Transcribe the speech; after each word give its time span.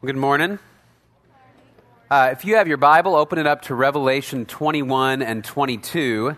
Good 0.00 0.14
morning. 0.14 0.60
Uh, 2.08 2.28
if 2.30 2.44
you 2.44 2.54
have 2.54 2.68
your 2.68 2.76
Bible, 2.76 3.16
open 3.16 3.40
it 3.40 3.48
up 3.48 3.62
to 3.62 3.74
Revelation 3.74 4.46
21 4.46 5.22
and 5.22 5.44
22. 5.44 6.36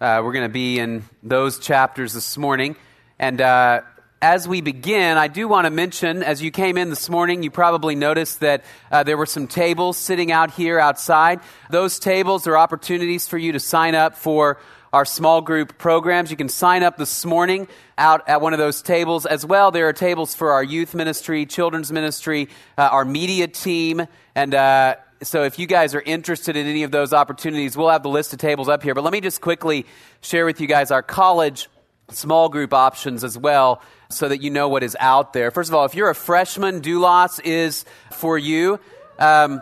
Uh, 0.00 0.20
we're 0.24 0.32
going 0.32 0.44
to 0.44 0.52
be 0.52 0.80
in 0.80 1.04
those 1.22 1.60
chapters 1.60 2.12
this 2.12 2.36
morning. 2.36 2.74
And 3.16 3.40
uh, 3.40 3.82
as 4.20 4.48
we 4.48 4.62
begin, 4.62 5.16
I 5.16 5.28
do 5.28 5.46
want 5.46 5.66
to 5.66 5.70
mention, 5.70 6.24
as 6.24 6.42
you 6.42 6.50
came 6.50 6.76
in 6.76 6.90
this 6.90 7.08
morning, 7.08 7.44
you 7.44 7.52
probably 7.52 7.94
noticed 7.94 8.40
that 8.40 8.64
uh, 8.90 9.04
there 9.04 9.16
were 9.16 9.26
some 9.26 9.46
tables 9.46 9.96
sitting 9.96 10.32
out 10.32 10.50
here 10.50 10.80
outside. 10.80 11.38
Those 11.70 12.00
tables 12.00 12.48
are 12.48 12.56
opportunities 12.56 13.28
for 13.28 13.38
you 13.38 13.52
to 13.52 13.60
sign 13.60 13.94
up 13.94 14.16
for 14.16 14.58
our 14.92 15.04
small 15.04 15.40
group 15.40 15.78
programs. 15.78 16.30
You 16.30 16.36
can 16.36 16.48
sign 16.48 16.82
up 16.82 16.96
this 16.96 17.24
morning 17.24 17.68
out 17.96 18.28
at 18.28 18.40
one 18.40 18.52
of 18.52 18.58
those 18.58 18.82
tables. 18.82 19.26
As 19.26 19.44
well, 19.44 19.70
there 19.70 19.88
are 19.88 19.92
tables 19.92 20.34
for 20.34 20.52
our 20.52 20.62
youth 20.62 20.94
ministry, 20.94 21.46
children's 21.46 21.92
ministry, 21.92 22.48
uh, 22.76 22.82
our 22.82 23.04
media 23.04 23.48
team, 23.48 24.06
and 24.34 24.54
uh, 24.54 24.96
so 25.22 25.42
if 25.42 25.58
you 25.58 25.66
guys 25.66 25.94
are 25.94 26.00
interested 26.00 26.56
in 26.56 26.66
any 26.66 26.84
of 26.84 26.90
those 26.90 27.12
opportunities, 27.12 27.76
we'll 27.76 27.88
have 27.88 28.02
the 28.02 28.08
list 28.08 28.32
of 28.32 28.38
tables 28.38 28.68
up 28.68 28.82
here. 28.82 28.94
But 28.94 29.04
let 29.04 29.12
me 29.12 29.20
just 29.20 29.40
quickly 29.40 29.86
share 30.20 30.46
with 30.46 30.60
you 30.60 30.66
guys 30.66 30.90
our 30.90 31.02
college 31.02 31.68
small 32.10 32.48
group 32.48 32.72
options 32.72 33.24
as 33.24 33.36
well 33.36 33.82
so 34.10 34.28
that 34.28 34.42
you 34.42 34.50
know 34.50 34.68
what 34.68 34.82
is 34.82 34.96
out 35.00 35.32
there. 35.32 35.50
First 35.50 35.70
of 35.70 35.74
all, 35.74 35.84
if 35.84 35.94
you're 35.94 36.10
a 36.10 36.14
freshman, 36.14 36.80
Doulos 36.80 37.40
is 37.44 37.84
for 38.12 38.38
you. 38.38 38.80
Um, 39.18 39.60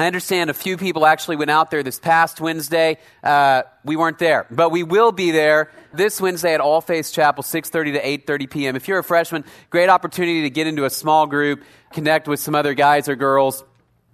I 0.00 0.06
understand 0.06 0.48
a 0.48 0.54
few 0.54 0.78
people 0.78 1.04
actually 1.04 1.36
went 1.36 1.50
out 1.50 1.70
there 1.70 1.82
this 1.82 1.98
past 1.98 2.40
Wednesday. 2.40 2.96
Uh, 3.22 3.64
we 3.84 3.96
weren't 3.96 4.18
there, 4.18 4.46
but 4.50 4.70
we 4.70 4.82
will 4.82 5.12
be 5.12 5.30
there 5.30 5.70
this 5.92 6.20
Wednesday 6.20 6.54
at 6.54 6.60
All 6.60 6.80
Faith 6.80 7.12
Chapel, 7.12 7.42
6:30 7.42 7.92
to 7.92 8.00
8:30 8.00 8.50
p.m. 8.50 8.76
If 8.76 8.88
you're 8.88 9.00
a 9.00 9.04
freshman, 9.04 9.44
great 9.68 9.90
opportunity 9.90 10.42
to 10.42 10.50
get 10.50 10.66
into 10.66 10.86
a 10.86 10.90
small 10.90 11.26
group, 11.26 11.62
connect 11.92 12.28
with 12.28 12.40
some 12.40 12.54
other 12.54 12.72
guys 12.72 13.10
or 13.10 13.14
girls, 13.14 13.62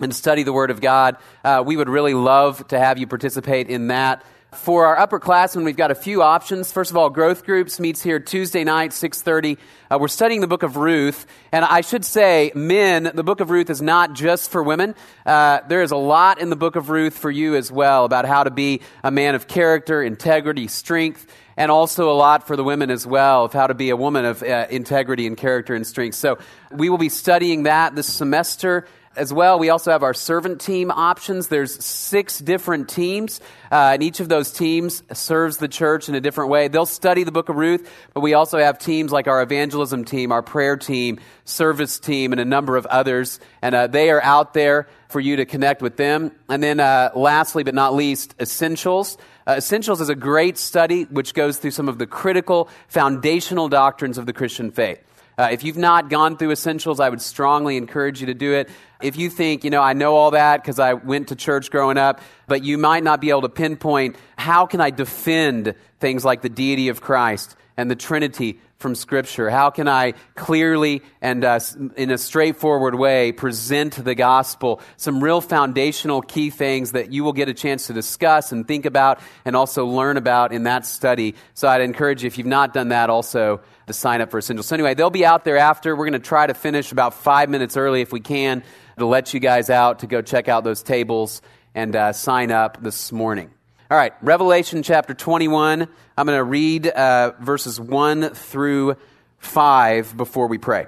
and 0.01 0.13
study 0.13 0.43
the 0.43 0.53
Word 0.53 0.73
of 0.73 0.80
God. 0.80 1.19
Uh, 1.45 1.63
we 1.65 1.77
would 1.77 1.88
really 1.88 2.15
love 2.15 2.66
to 2.69 2.79
have 2.79 2.99
you 2.99 3.07
participate 3.07 3.69
in 3.69 3.87
that. 3.87 4.25
For 4.55 4.87
our 4.87 4.97
upperclassmen, 5.07 5.65
we've 5.65 5.77
got 5.77 5.91
a 5.91 5.97
few 5.97 6.23
options. 6.23 6.71
First 6.71 6.93
of 6.93 6.97
all, 6.97 7.11
growth 7.11 7.45
groups 7.45 7.80
meets 7.80 8.01
here 8.01 8.21
Tuesday 8.21 8.63
night, 8.63 8.93
6.30. 8.93 9.59
Uh, 9.91 9.99
we're 10.01 10.07
studying 10.07 10.41
the 10.41 10.47
book 10.47 10.63
of 10.63 10.77
Ruth. 10.77 11.27
And 11.51 11.65
I 11.65 11.80
should 11.80 12.05
say, 12.05 12.53
men, 12.55 13.11
the 13.13 13.25
book 13.25 13.41
of 13.41 13.51
Ruth 13.51 13.71
is 13.71 13.83
not 13.83 14.13
just 14.13 14.51
for 14.51 14.63
women. 14.63 14.95
Uh, 15.27 15.61
there 15.69 15.83
is 15.83 15.91
a 15.91 15.97
lot 15.97 16.41
in 16.41 16.49
the 16.49 16.57
book 16.57 16.77
of 16.77 16.91
Ruth 16.91 17.19
for 17.19 17.30
you 17.30 17.57
as 17.57 17.73
well 17.73 18.05
about 18.05 18.25
how 18.25 18.45
to 18.45 18.51
be 18.51 18.83
a 19.03 19.11
man 19.11 19.35
of 19.35 19.49
character, 19.49 20.01
integrity, 20.01 20.69
strength, 20.69 21.27
and 21.57 21.71
also 21.71 22.10
a 22.10 22.15
lot 22.15 22.47
for 22.47 22.55
the 22.55 22.65
women 22.65 22.91
as 22.91 23.05
well 23.05 23.47
of 23.47 23.53
how 23.53 23.66
to 23.66 23.75
be 23.75 23.91
a 23.91 23.97
woman 23.97 24.25
of 24.25 24.43
uh, 24.45 24.66
integrity 24.71 25.27
and 25.27 25.37
character 25.37 25.75
and 25.75 25.87
strength. 25.87 26.15
So 26.15 26.38
we 26.71 26.88
will 26.88 26.99
be 26.99 27.09
studying 27.09 27.65
that 27.65 27.97
this 27.97 28.07
semester 28.07 28.87
as 29.17 29.33
well, 29.33 29.59
we 29.59 29.71
also 29.71 29.91
have 29.91 30.03
our 30.03 30.15
servant 30.15 30.61
team 30.61 30.91
options. 30.91 31.49
There's 31.49 31.83
six 31.85 32.39
different 32.39 32.89
teams, 32.89 33.41
uh, 33.73 33.93
and 33.95 34.03
each 34.03 34.21
of 34.21 34.29
those 34.29 34.53
teams 34.53 35.03
serves 35.13 35.57
the 35.57 35.69
church 35.69 36.09
in 36.09 36.15
a 36.15 36.21
different 36.21 36.51
way. 36.51 36.69
They'll 36.69 36.87
study 36.87 37.25
the 37.25 37.33
book 37.33 37.49
of 37.49 37.57
Ruth, 37.57 37.91
but 38.15 38.21
we 38.21 38.35
also 38.35 38.59
have 38.59 38.79
teams 38.79 39.13
like 39.13 39.27
our 39.27 39.43
evangelism 39.43 40.05
team, 40.05 40.33
our 40.33 40.43
prayer 40.43 40.77
team, 40.77 41.19
service 41.45 41.99
team, 41.99 42.33
and 42.33 42.41
a 42.41 42.45
number 42.45 42.77
of 42.77 42.87
others. 42.87 43.41
And 43.63 43.75
uh, 43.75 43.87
they 43.87 44.11
are 44.11 44.23
out 44.23 44.55
there 44.55 44.89
for 45.09 45.21
you 45.21 45.37
to 45.37 45.45
connect 45.45 45.83
with 45.83 45.97
them. 45.97 46.33
And 46.49 46.63
then, 46.63 46.81
uh, 46.81 47.11
lastly 47.15 47.65
but 47.65 47.75
not 47.75 47.95
least, 47.95 48.35
essentials. 48.41 49.17
Uh, 49.47 49.55
essentials 49.59 50.01
is 50.01 50.09
a 50.09 50.15
great 50.15 50.59
study 50.59 51.05
which 51.05 51.35
goes 51.35 51.59
through 51.59 51.71
some 51.71 51.89
of 51.89 51.99
the 51.99 52.07
critical 52.07 52.69
foundational 52.89 53.69
doctrines 53.69 54.19
of 54.19 54.27
the 54.27 54.33
Christian 54.33 54.71
faith. 54.71 55.01
Uh, 55.38 55.48
if 55.52 55.65
you've 55.65 55.76
not 55.76 56.09
gone 56.09 56.38
through 56.38 56.51
essentials, 56.51 56.98
I 56.98 57.10
would 57.10 57.20
strongly 57.20 57.76
encourage 57.76 58.20
you 58.20 58.26
to 58.29 58.34
do 58.34 58.54
it. 58.54 58.70
If 59.02 59.16
you 59.16 59.29
think, 59.29 59.65
you 59.65 59.70
know, 59.70 59.82
I 59.82 59.92
know 59.92 60.15
all 60.15 60.30
that 60.30 60.62
because 60.62 60.79
I 60.79 60.95
went 60.95 61.29
to 61.29 61.37
church 61.37 61.70
growing 61.70 61.98
up, 61.98 62.23
but 62.46 62.65
you 62.65 62.79
might 62.79 63.02
not 63.02 63.20
be 63.20 63.29
able 63.29 63.42
to 63.42 63.51
pinpoint 63.51 64.16
how 64.38 64.64
can 64.64 64.80
I 64.80 64.88
defend 64.88 65.75
things 66.00 66.25
like 66.25 66.41
the 66.41 66.48
deity 66.48 66.88
of 66.88 67.02
Christ 67.02 67.54
and 67.76 67.91
the 67.91 67.96
Trinity 67.96 68.60
from 68.78 68.94
Scripture? 68.94 69.50
How 69.50 69.69
can 69.69 69.88
I 69.88 70.14
clearly 70.36 71.02
and 71.20 71.44
uh, 71.44 71.60
in 71.96 72.10
a 72.10 72.16
straightforward 72.16 72.94
way 72.94 73.32
present 73.32 74.02
the 74.02 74.14
gospel? 74.14 74.80
Some 74.96 75.22
real 75.22 75.42
foundational 75.42 76.22
key 76.22 76.48
things 76.48 76.92
that 76.92 77.12
you 77.12 77.25
will 77.25 77.34
get 77.34 77.50
a 77.50 77.54
chance 77.54 77.88
to 77.88 77.92
discuss 77.92 78.52
and 78.52 78.66
think 78.66 78.86
about 78.86 79.20
and 79.44 79.54
also 79.54 79.84
learn 79.84 80.16
about 80.16 80.52
in 80.52 80.62
that 80.62 80.86
study. 80.86 81.34
So 81.52 81.69
I'd 81.69 81.82
encourage 81.82 82.22
you, 82.22 82.26
if 82.26 82.38
you've 82.38 82.46
not 82.46 82.72
done 82.72 82.88
that, 82.88 83.10
also 83.10 83.60
to 83.86 83.92
sign 83.92 84.20
up 84.20 84.30
for 84.30 84.38
Essentials. 84.38 84.66
So 84.66 84.74
anyway, 84.74 84.94
they'll 84.94 85.10
be 85.10 85.24
out 85.24 85.44
there 85.44 85.58
after. 85.58 85.94
We're 85.94 86.06
going 86.06 86.20
to 86.20 86.26
try 86.26 86.47
to 86.47 86.54
finish 86.54 86.92
about 86.92 87.14
five 87.14 87.48
minutes 87.48 87.76
early 87.76 88.00
if 88.00 88.12
we 88.12 88.20
can 88.20 88.62
to 88.98 89.06
let 89.06 89.32
you 89.32 89.41
guys 89.41 89.70
out 89.70 90.00
to 90.00 90.06
go 90.06 90.22
check 90.22 90.48
out 90.48 90.64
those 90.64 90.82
tables 90.82 91.42
and 91.74 91.94
uh, 91.94 92.12
sign 92.12 92.50
up 92.50 92.82
this 92.82 93.12
morning. 93.12 93.50
All 93.88 93.96
right, 93.96 94.12
Revelation 94.20 94.82
chapter 94.82 95.14
21. 95.14 95.86
I'm 96.16 96.26
going 96.26 96.36
to 96.36 96.42
read 96.42 96.88
uh, 96.88 97.32
verses 97.38 97.80
1 97.80 98.30
through 98.30 98.96
5 99.38 100.16
before 100.16 100.48
we 100.48 100.58
pray. 100.58 100.86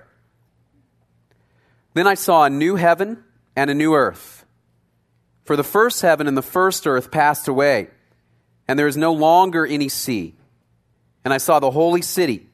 Then 1.95 2.09
I 2.09 2.15
saw 2.15 2.45
a 2.45 2.51
new 2.51 2.75
heaven 2.75 3.23
and 3.55 3.71
a 3.71 3.75
new 3.75 3.95
earth. 3.95 4.45
For 5.45 5.55
the 5.55 5.65
first 5.65 6.03
heaven 6.03 6.27
and 6.27 6.37
the 6.37 6.43
first 6.43 6.87
earth 6.87 7.11
passed 7.13 7.47
away, 7.47 7.89
and 8.67 8.79
there 8.79 8.89
is 8.89 8.97
no 8.97 9.13
longer 9.13 9.65
any 9.65 9.89
sea. 9.89 10.35
And 11.25 11.33
I 11.33 11.39
saw 11.39 11.61
the 11.61 11.71
holy 11.71 12.03
city 12.03 12.48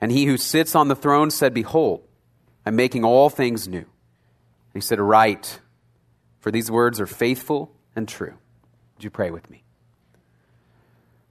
And 0.00 0.12
he 0.12 0.26
who 0.26 0.36
sits 0.36 0.74
on 0.74 0.88
the 0.88 0.96
throne 0.96 1.30
said, 1.30 1.54
Behold, 1.54 2.02
I'm 2.64 2.76
making 2.76 3.04
all 3.04 3.30
things 3.30 3.66
new. 3.66 3.86
he 4.74 4.80
said, 4.80 5.00
Write, 5.00 5.60
for 6.40 6.50
these 6.50 6.70
words 6.70 7.00
are 7.00 7.06
faithful 7.06 7.72
and 7.94 8.08
true. 8.08 8.34
Would 8.96 9.04
you 9.04 9.10
pray 9.10 9.30
with 9.30 9.48
me? 9.50 9.62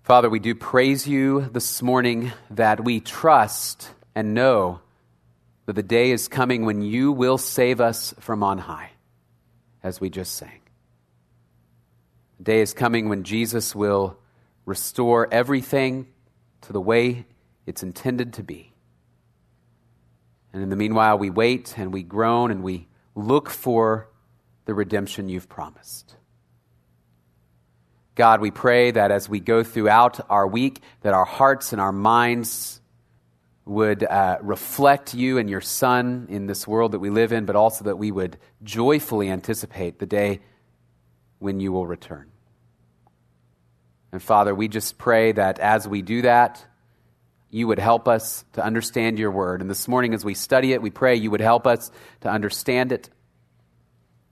Father, 0.04 0.30
we 0.30 0.40
do 0.40 0.54
praise 0.54 1.08
you 1.08 1.42
this 1.52 1.82
morning 1.82 2.32
that 2.52 2.84
we 2.84 3.00
trust 3.00 3.90
and 4.14 4.34
know 4.34 4.82
that 5.66 5.74
the 5.74 5.84
day 5.84 6.12
is 6.12 6.28
coming 6.28 6.66
when 6.66 6.82
you 6.82 7.12
will 7.12 7.38
save 7.38 7.82
us 7.82 8.14
from 8.20 8.44
on 8.44 8.60
high, 8.60 8.92
as 9.82 10.00
we 10.00 10.10
just 10.10 10.36
sang. 10.36 10.62
The 12.38 12.44
day 12.44 12.62
is 12.62 12.74
coming 12.74 13.10
when 13.10 13.24
Jesus 13.24 13.74
will 13.74 14.18
restore 14.66 15.28
everything 15.34 16.08
to 16.62 16.74
the 16.74 16.82
way 16.82 17.26
it's 17.66 17.84
intended 17.84 18.34
to 18.34 18.44
be. 18.44 18.74
And 20.54 20.64
in 20.64 20.70
the 20.70 20.76
meanwhile, 20.76 21.18
we 21.18 21.30
wait 21.30 21.78
and 21.78 21.92
we 21.92 22.04
groan 22.04 22.52
and 22.52 22.64
we 22.64 22.88
look 23.14 23.50
for 23.50 24.10
the 24.66 24.74
redemption 24.74 25.30
you've 25.30 25.50
promised. 25.50 26.16
God, 28.16 28.40
we 28.40 28.52
pray 28.52 28.92
that 28.92 29.12
as 29.12 29.28
we 29.28 29.42
go 29.42 29.64
throughout 29.64 30.30
our 30.30 30.48
week, 30.48 30.82
that 31.02 31.14
our 31.14 31.26
hearts 31.26 31.74
and 31.74 31.82
our 31.82 31.92
minds 31.92 32.80
would 33.66 34.04
uh, 34.04 34.38
reflect 34.42 35.14
you 35.14 35.38
and 35.38 35.50
your 35.50 35.60
Son 35.60 36.28
in 36.30 36.46
this 36.46 36.68
world 36.68 36.94
that 36.94 37.00
we 37.00 37.10
live 37.10 37.34
in, 37.34 37.46
but 37.46 37.56
also 37.56 37.84
that 37.86 37.98
we 37.98 38.12
would 38.12 38.38
joyfully 38.64 39.30
anticipate 39.30 40.00
the 40.00 40.06
day 40.06 40.40
when 41.40 41.60
you 41.60 41.72
will 41.72 41.86
return. 41.86 42.32
And 44.12 44.22
Father, 44.22 44.56
we 44.56 44.70
just 44.70 44.98
pray 44.98 45.34
that 45.34 45.60
as 45.60 45.88
we 45.88 46.02
do 46.02 46.22
that, 46.22 46.66
you 47.50 47.68
would 47.68 47.80
help 47.80 48.08
us 48.08 48.44
to 48.54 48.64
understand 48.64 49.20
your 49.20 49.32
word. 49.32 49.62
And 49.62 49.70
this 49.70 49.88
morning, 49.88 50.14
as 50.14 50.26
we 50.26 50.34
study 50.34 50.74
it, 50.74 50.82
we 50.82 50.90
pray 50.90 51.16
you 51.16 51.32
would 51.32 51.42
help 51.42 51.68
us 51.68 51.92
to 52.22 52.30
understand 52.30 52.92
it. 52.92 53.10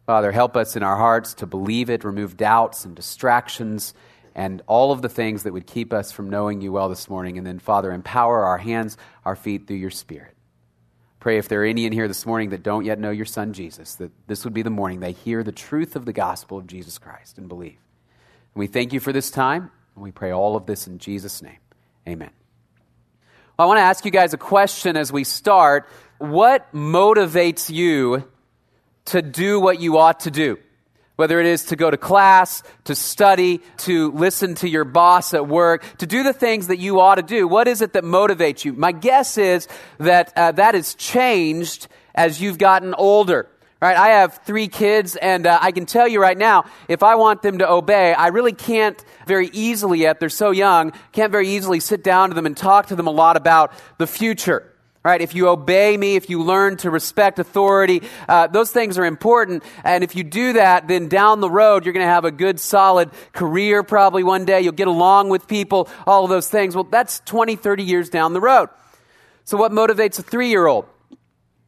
Father, 0.05 0.31
help 0.31 0.57
us 0.57 0.75
in 0.75 0.83
our 0.83 0.97
hearts 0.97 1.35
to 1.35 1.45
believe 1.45 1.89
it, 1.89 2.03
remove 2.03 2.35
doubts 2.35 2.83
and 2.85 2.95
distractions 2.95 3.93
and 4.35 4.61
all 4.67 4.91
of 4.91 5.01
the 5.01 5.09
things 5.09 5.43
that 5.43 5.53
would 5.53 5.67
keep 5.67 5.93
us 5.93 6.11
from 6.11 6.29
knowing 6.29 6.61
you 6.61 6.71
well 6.71 6.89
this 6.89 7.09
morning. 7.09 7.37
And 7.37 7.45
then, 7.45 7.59
Father, 7.59 7.91
empower 7.91 8.43
our 8.45 8.57
hands, 8.57 8.97
our 9.25 9.35
feet 9.35 9.67
through 9.67 9.77
your 9.77 9.91
Spirit. 9.91 10.35
Pray 11.19 11.37
if 11.37 11.47
there 11.47 11.61
are 11.61 11.65
any 11.65 11.85
in 11.85 11.93
here 11.93 12.07
this 12.07 12.25
morning 12.25 12.49
that 12.49 12.63
don't 12.63 12.83
yet 12.83 12.99
know 12.99 13.11
your 13.11 13.25
Son, 13.25 13.53
Jesus, 13.53 13.95
that 13.95 14.11
this 14.27 14.43
would 14.43 14.53
be 14.53 14.61
the 14.61 14.69
morning 14.69 14.99
they 14.99 15.13
hear 15.13 15.43
the 15.43 15.51
truth 15.51 15.95
of 15.95 16.05
the 16.05 16.13
gospel 16.13 16.57
of 16.57 16.67
Jesus 16.67 16.97
Christ 16.97 17.37
and 17.37 17.47
believe. 17.47 17.77
And 18.53 18.59
we 18.59 18.67
thank 18.67 18.91
you 18.91 18.99
for 18.99 19.13
this 19.13 19.31
time, 19.31 19.71
and 19.95 20.03
we 20.03 20.11
pray 20.11 20.31
all 20.31 20.55
of 20.55 20.65
this 20.65 20.87
in 20.87 20.97
Jesus' 20.97 21.41
name. 21.41 21.59
Amen. 22.07 22.42
I 23.57 23.65
want 23.65 23.77
to 23.77 23.83
ask 23.83 24.03
you 24.03 24.11
guys 24.11 24.33
a 24.33 24.37
question 24.37 24.97
as 24.97 25.11
we 25.11 25.23
start. 25.23 25.87
What 26.17 26.73
motivates 26.73 27.69
you 27.69 28.27
to 29.05 29.21
do 29.21 29.59
what 29.59 29.79
you 29.79 29.97
ought 29.97 30.21
to 30.21 30.31
do. 30.31 30.57
Whether 31.15 31.39
it 31.39 31.45
is 31.45 31.65
to 31.65 31.75
go 31.75 31.91
to 31.91 31.97
class, 31.97 32.63
to 32.85 32.95
study, 32.95 33.61
to 33.77 34.11
listen 34.13 34.55
to 34.55 34.69
your 34.69 34.83
boss 34.83 35.35
at 35.35 35.47
work, 35.47 35.83
to 35.99 36.07
do 36.07 36.23
the 36.23 36.33
things 36.33 36.67
that 36.67 36.79
you 36.79 36.99
ought 36.99 37.15
to 37.15 37.21
do. 37.21 37.47
What 37.47 37.67
is 37.67 37.81
it 37.81 37.93
that 37.93 38.03
motivates 38.03 38.65
you? 38.65 38.73
My 38.73 38.91
guess 38.91 39.37
is 39.37 39.67
that 39.99 40.33
uh, 40.35 40.53
that 40.53 40.73
has 40.73 40.95
changed 40.95 41.87
as 42.15 42.41
you've 42.41 42.57
gotten 42.57 42.95
older. 42.95 43.47
Right? 43.83 43.97
I 43.97 44.07
have 44.11 44.39
three 44.45 44.69
kids, 44.69 45.17
and 45.17 45.45
uh, 45.45 45.59
I 45.61 45.73
can 45.73 45.85
tell 45.85 46.07
you 46.07 46.21
right 46.21 46.37
now, 46.37 46.63
if 46.87 47.03
I 47.03 47.15
want 47.15 47.41
them 47.41 47.57
to 47.57 47.69
obey, 47.69 48.13
I 48.13 48.27
really 48.27 48.53
can't 48.53 49.03
very 49.27 49.49
easily 49.51 49.99
yet. 49.99 50.21
They're 50.21 50.29
so 50.29 50.51
young, 50.51 50.93
can't 51.11 51.33
very 51.33 51.49
easily 51.49 51.81
sit 51.81 52.01
down 52.01 52.29
to 52.29 52.33
them 52.33 52.45
and 52.45 52.55
talk 52.55 52.85
to 52.87 52.95
them 52.95 53.07
a 53.07 53.11
lot 53.11 53.35
about 53.35 53.73
the 53.97 54.07
future. 54.07 54.71
Right? 55.03 55.19
If 55.19 55.35
you 55.35 55.49
obey 55.49 55.97
me, 55.97 56.15
if 56.15 56.29
you 56.29 56.41
learn 56.41 56.77
to 56.77 56.89
respect 56.89 57.39
authority, 57.39 58.03
uh, 58.29 58.47
those 58.47 58.71
things 58.71 58.97
are 58.97 59.03
important. 59.03 59.65
And 59.83 60.01
if 60.01 60.15
you 60.15 60.23
do 60.23 60.53
that, 60.53 60.87
then 60.87 61.09
down 61.09 61.41
the 61.41 61.49
road, 61.49 61.83
you're 61.83 61.91
going 61.91 62.05
to 62.05 62.09
have 62.09 62.23
a 62.23 62.31
good, 62.31 62.61
solid 62.61 63.09
career 63.33 63.83
probably 63.83 64.23
one 64.23 64.45
day. 64.45 64.61
You'll 64.61 64.71
get 64.71 64.87
along 64.87 65.27
with 65.27 65.45
people, 65.45 65.89
all 66.07 66.23
of 66.23 66.29
those 66.29 66.47
things. 66.47 66.73
Well, 66.73 66.85
that's 66.85 67.19
20, 67.25 67.57
30 67.57 67.83
years 67.83 68.09
down 68.09 68.31
the 68.31 68.39
road. 68.39 68.69
So 69.43 69.57
what 69.57 69.73
motivates 69.73 70.19
a 70.19 70.23
three 70.23 70.47
year 70.47 70.67
old? 70.67 70.85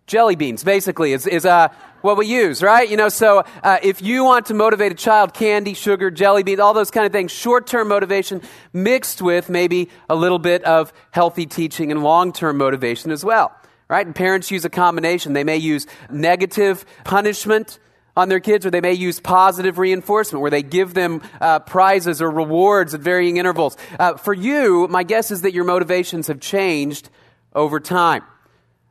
Jelly 0.07 0.35
beans, 0.35 0.63
basically, 0.63 1.13
is, 1.13 1.25
is 1.25 1.45
uh, 1.47 1.69
what 2.01 2.15
we 2.15 2.27
use, 2.27 2.61
right? 2.61 2.87
You 2.87 2.95
know, 2.95 3.09
so 3.09 3.43
uh, 3.63 3.79
if 3.81 4.03
you 4.03 4.23
want 4.23 4.45
to 4.47 4.53
motivate 4.53 4.91
a 4.91 4.95
child, 4.95 5.33
candy, 5.33 5.73
sugar, 5.73 6.11
jelly 6.11 6.43
beans, 6.43 6.59
all 6.59 6.75
those 6.75 6.91
kind 6.91 7.07
of 7.07 7.11
things, 7.11 7.31
short 7.31 7.65
term 7.65 7.87
motivation 7.87 8.43
mixed 8.71 9.19
with 9.19 9.49
maybe 9.49 9.89
a 10.07 10.15
little 10.15 10.37
bit 10.37 10.63
of 10.63 10.93
healthy 11.09 11.47
teaching 11.47 11.91
and 11.91 12.03
long 12.03 12.31
term 12.31 12.57
motivation 12.57 13.09
as 13.09 13.25
well, 13.25 13.51
right? 13.87 14.05
And 14.05 14.15
parents 14.15 14.51
use 14.51 14.63
a 14.63 14.69
combination. 14.69 15.33
They 15.33 15.43
may 15.43 15.57
use 15.57 15.87
negative 16.11 16.85
punishment 17.03 17.79
on 18.15 18.29
their 18.29 18.39
kids, 18.39 18.63
or 18.63 18.69
they 18.69 18.81
may 18.81 18.93
use 18.93 19.19
positive 19.19 19.79
reinforcement 19.79 20.41
where 20.41 20.51
they 20.51 20.61
give 20.61 20.93
them 20.93 21.23
uh, 21.41 21.59
prizes 21.59 22.21
or 22.21 22.29
rewards 22.29 22.93
at 22.93 23.01
varying 23.01 23.37
intervals. 23.37 23.75
Uh, 23.97 24.15
for 24.17 24.35
you, 24.35 24.87
my 24.87 25.01
guess 25.01 25.31
is 25.31 25.41
that 25.41 25.53
your 25.53 25.65
motivations 25.65 26.27
have 26.27 26.39
changed 26.39 27.09
over 27.55 27.79
time. 27.79 28.21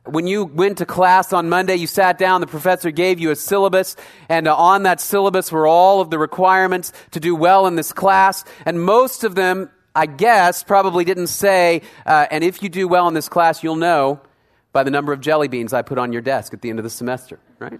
When 0.05 0.27
you 0.27 0.45
went 0.45 0.77
to 0.79 0.85
class 0.85 1.33
on 1.33 1.49
Monday, 1.49 1.75
you 1.75 1.87
sat 1.87 2.17
down, 2.17 2.41
the 2.41 2.47
professor 2.47 2.91
gave 2.91 3.19
you 3.19 3.31
a 3.31 3.35
syllabus, 3.35 3.95
and 4.29 4.47
uh, 4.47 4.55
on 4.55 4.83
that 4.83 5.01
syllabus 5.01 5.51
were 5.51 5.65
all 5.65 5.99
of 6.01 6.09
the 6.09 6.19
requirements 6.19 6.93
to 7.11 7.19
do 7.19 7.35
well 7.35 7.65
in 7.65 7.75
this 7.75 7.91
class. 7.91 8.45
And 8.65 8.81
most 8.81 9.23
of 9.23 9.35
them, 9.35 9.69
I 9.95 10.05
guess, 10.05 10.63
probably 10.63 11.05
didn't 11.05 11.27
say, 11.27 11.81
uh, 12.05 12.27
and 12.29 12.43
if 12.43 12.61
you 12.61 12.69
do 12.69 12.87
well 12.87 13.07
in 13.07 13.13
this 13.13 13.29
class, 13.29 13.63
you'll 13.63 13.75
know 13.75 14.21
by 14.73 14.83
the 14.83 14.91
number 14.91 15.13
of 15.13 15.21
jelly 15.21 15.47
beans 15.47 15.73
I 15.73 15.81
put 15.81 15.97
on 15.97 16.13
your 16.13 16.21
desk 16.21 16.53
at 16.53 16.61
the 16.61 16.69
end 16.69 16.79
of 16.79 16.83
the 16.83 16.89
semester, 16.89 17.39
right? 17.59 17.79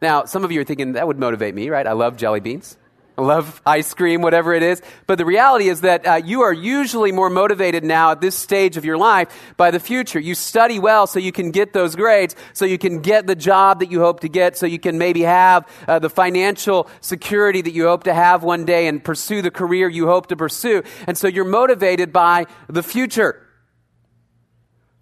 Now, 0.00 0.24
some 0.24 0.44
of 0.44 0.52
you 0.52 0.60
are 0.60 0.64
thinking, 0.64 0.92
that 0.92 1.06
would 1.06 1.18
motivate 1.18 1.54
me, 1.54 1.68
right? 1.68 1.86
I 1.86 1.92
love 1.92 2.16
jelly 2.16 2.40
beans. 2.40 2.78
Love 3.18 3.62
ice 3.64 3.94
cream, 3.94 4.20
whatever 4.20 4.52
it 4.52 4.62
is. 4.62 4.82
But 5.06 5.16
the 5.16 5.24
reality 5.24 5.68
is 5.68 5.80
that 5.80 6.06
uh, 6.06 6.14
you 6.22 6.42
are 6.42 6.52
usually 6.52 7.12
more 7.12 7.30
motivated 7.30 7.82
now 7.82 8.10
at 8.10 8.20
this 8.20 8.36
stage 8.36 8.76
of 8.76 8.84
your 8.84 8.98
life 8.98 9.54
by 9.56 9.70
the 9.70 9.80
future. 9.80 10.20
You 10.20 10.34
study 10.34 10.78
well 10.78 11.06
so 11.06 11.18
you 11.18 11.32
can 11.32 11.50
get 11.50 11.72
those 11.72 11.96
grades, 11.96 12.36
so 12.52 12.66
you 12.66 12.76
can 12.76 13.00
get 13.00 13.26
the 13.26 13.34
job 13.34 13.80
that 13.80 13.90
you 13.90 14.00
hope 14.00 14.20
to 14.20 14.28
get, 14.28 14.58
so 14.58 14.66
you 14.66 14.78
can 14.78 14.98
maybe 14.98 15.22
have 15.22 15.66
uh, 15.88 15.98
the 15.98 16.10
financial 16.10 16.88
security 17.00 17.62
that 17.62 17.72
you 17.72 17.86
hope 17.86 18.04
to 18.04 18.12
have 18.12 18.42
one 18.42 18.66
day 18.66 18.86
and 18.86 19.02
pursue 19.02 19.40
the 19.40 19.50
career 19.50 19.88
you 19.88 20.06
hope 20.06 20.26
to 20.26 20.36
pursue. 20.36 20.82
And 21.06 21.16
so 21.16 21.26
you're 21.26 21.44
motivated 21.44 22.12
by 22.12 22.46
the 22.68 22.82
future 22.82 23.45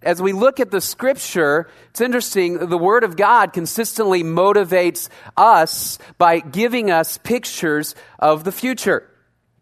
as 0.01 0.21
we 0.21 0.33
look 0.33 0.59
at 0.59 0.71
the 0.71 0.81
scripture, 0.81 1.67
it's 1.89 2.01
interesting, 2.01 2.69
the 2.69 2.77
Word 2.77 3.03
of 3.03 3.15
God 3.15 3.53
consistently 3.53 4.23
motivates 4.23 5.09
us 5.35 5.97
by 6.17 6.39
giving 6.39 6.91
us 6.91 7.17
pictures 7.17 7.95
of 8.19 8.43
the 8.43 8.51
future. 8.51 9.09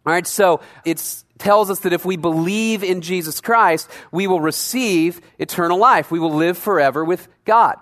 All 0.06 0.12
right, 0.12 0.26
so 0.26 0.60
it 0.84 1.24
tells 1.38 1.70
us 1.70 1.80
that 1.80 1.94
if 1.94 2.04
we 2.04 2.16
believe 2.16 2.84
in 2.84 3.00
Jesus 3.00 3.40
Christ, 3.40 3.90
we 4.12 4.26
will 4.26 4.40
receive 4.40 5.20
eternal 5.38 5.78
life. 5.78 6.10
We 6.10 6.18
will 6.18 6.34
live 6.34 6.58
forever 6.58 7.02
with 7.04 7.26
God. 7.44 7.76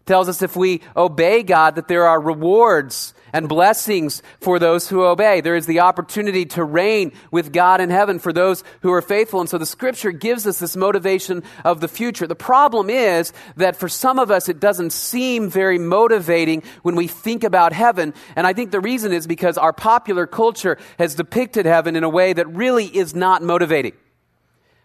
It 0.00 0.06
tells 0.06 0.28
us 0.30 0.40
if 0.40 0.56
we 0.56 0.80
obey 0.96 1.42
God 1.42 1.74
that 1.74 1.88
there 1.88 2.06
are 2.06 2.20
rewards 2.20 3.12
and 3.32 3.48
blessings 3.48 4.22
for 4.40 4.58
those 4.58 4.88
who 4.88 5.04
obey. 5.04 5.40
There 5.40 5.56
is 5.56 5.66
the 5.66 5.80
opportunity 5.80 6.44
to 6.46 6.64
reign 6.64 7.12
with 7.30 7.52
God 7.52 7.80
in 7.80 7.90
heaven 7.90 8.18
for 8.18 8.32
those 8.32 8.64
who 8.82 8.92
are 8.92 9.02
faithful. 9.02 9.40
And 9.40 9.48
so 9.48 9.58
the 9.58 9.66
scripture 9.66 10.12
gives 10.12 10.46
us 10.46 10.58
this 10.58 10.76
motivation 10.76 11.42
of 11.64 11.80
the 11.80 11.88
future. 11.88 12.26
The 12.26 12.34
problem 12.34 12.90
is 12.90 13.32
that 13.56 13.76
for 13.76 13.88
some 13.88 14.18
of 14.18 14.30
us, 14.30 14.48
it 14.48 14.60
doesn't 14.60 14.90
seem 14.90 15.50
very 15.50 15.78
motivating 15.78 16.62
when 16.82 16.96
we 16.96 17.06
think 17.06 17.44
about 17.44 17.72
heaven. 17.72 18.14
And 18.36 18.46
I 18.46 18.52
think 18.52 18.70
the 18.70 18.80
reason 18.80 19.12
is 19.12 19.26
because 19.26 19.58
our 19.58 19.72
popular 19.72 20.26
culture 20.26 20.78
has 20.98 21.14
depicted 21.14 21.66
heaven 21.66 21.96
in 21.96 22.04
a 22.04 22.08
way 22.08 22.32
that 22.32 22.48
really 22.48 22.86
is 22.86 23.14
not 23.14 23.42
motivating. 23.42 23.92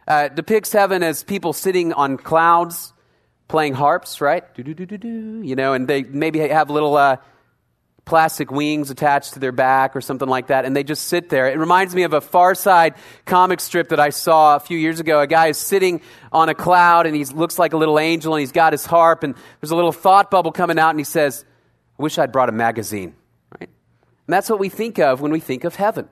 Uh, 0.07 0.27
depicts 0.27 0.71
heaven 0.71 1.01
as 1.01 1.23
people 1.23 1.51
sitting 1.51 1.91
on 1.91 2.17
clouds 2.17 2.93
playing 3.47 3.73
harps, 3.73 4.21
right? 4.21 4.43
You 4.57 5.55
know, 5.55 5.73
and 5.73 5.87
they 5.87 6.03
maybe 6.03 6.39
have 6.39 6.69
little 6.69 6.95
uh, 6.95 7.17
plastic 8.05 8.51
wings 8.51 8.91
attached 8.91 9.33
to 9.33 9.39
their 9.39 9.51
back 9.51 9.95
or 9.95 10.01
something 10.01 10.29
like 10.29 10.47
that, 10.47 10.63
and 10.63 10.75
they 10.75 10.83
just 10.83 11.05
sit 11.05 11.29
there. 11.29 11.49
It 11.49 11.57
reminds 11.57 11.93
me 11.95 12.03
of 12.03 12.13
a 12.13 12.21
Far 12.21 12.55
Side 12.55 12.93
comic 13.25 13.59
strip 13.59 13.89
that 13.89 13.99
I 13.99 14.11
saw 14.11 14.55
a 14.55 14.59
few 14.59 14.77
years 14.77 14.99
ago. 14.99 15.19
A 15.19 15.27
guy 15.27 15.47
is 15.47 15.57
sitting 15.57 16.01
on 16.31 16.47
a 16.47 16.55
cloud, 16.55 17.07
and 17.07 17.15
he 17.15 17.25
looks 17.25 17.57
like 17.59 17.73
a 17.73 17.77
little 17.77 17.99
angel, 17.99 18.35
and 18.35 18.39
he's 18.39 18.51
got 18.51 18.73
his 18.73 18.85
harp, 18.85 19.23
and 19.23 19.35
there's 19.59 19.71
a 19.71 19.75
little 19.75 19.91
thought 19.91 20.29
bubble 20.29 20.51
coming 20.51 20.77
out, 20.77 20.91
and 20.91 20.99
he 20.99 21.03
says, 21.03 21.43
I 21.99 22.03
wish 22.03 22.17
I'd 22.17 22.31
brought 22.31 22.49
a 22.49 22.53
magazine. 22.53 23.15
Right? 23.59 23.69
And 24.27 24.33
that's 24.33 24.49
what 24.49 24.59
we 24.59 24.69
think 24.69 24.99
of 24.99 25.21
when 25.21 25.31
we 25.31 25.39
think 25.39 25.63
of 25.63 25.75
heaven. 25.75 26.07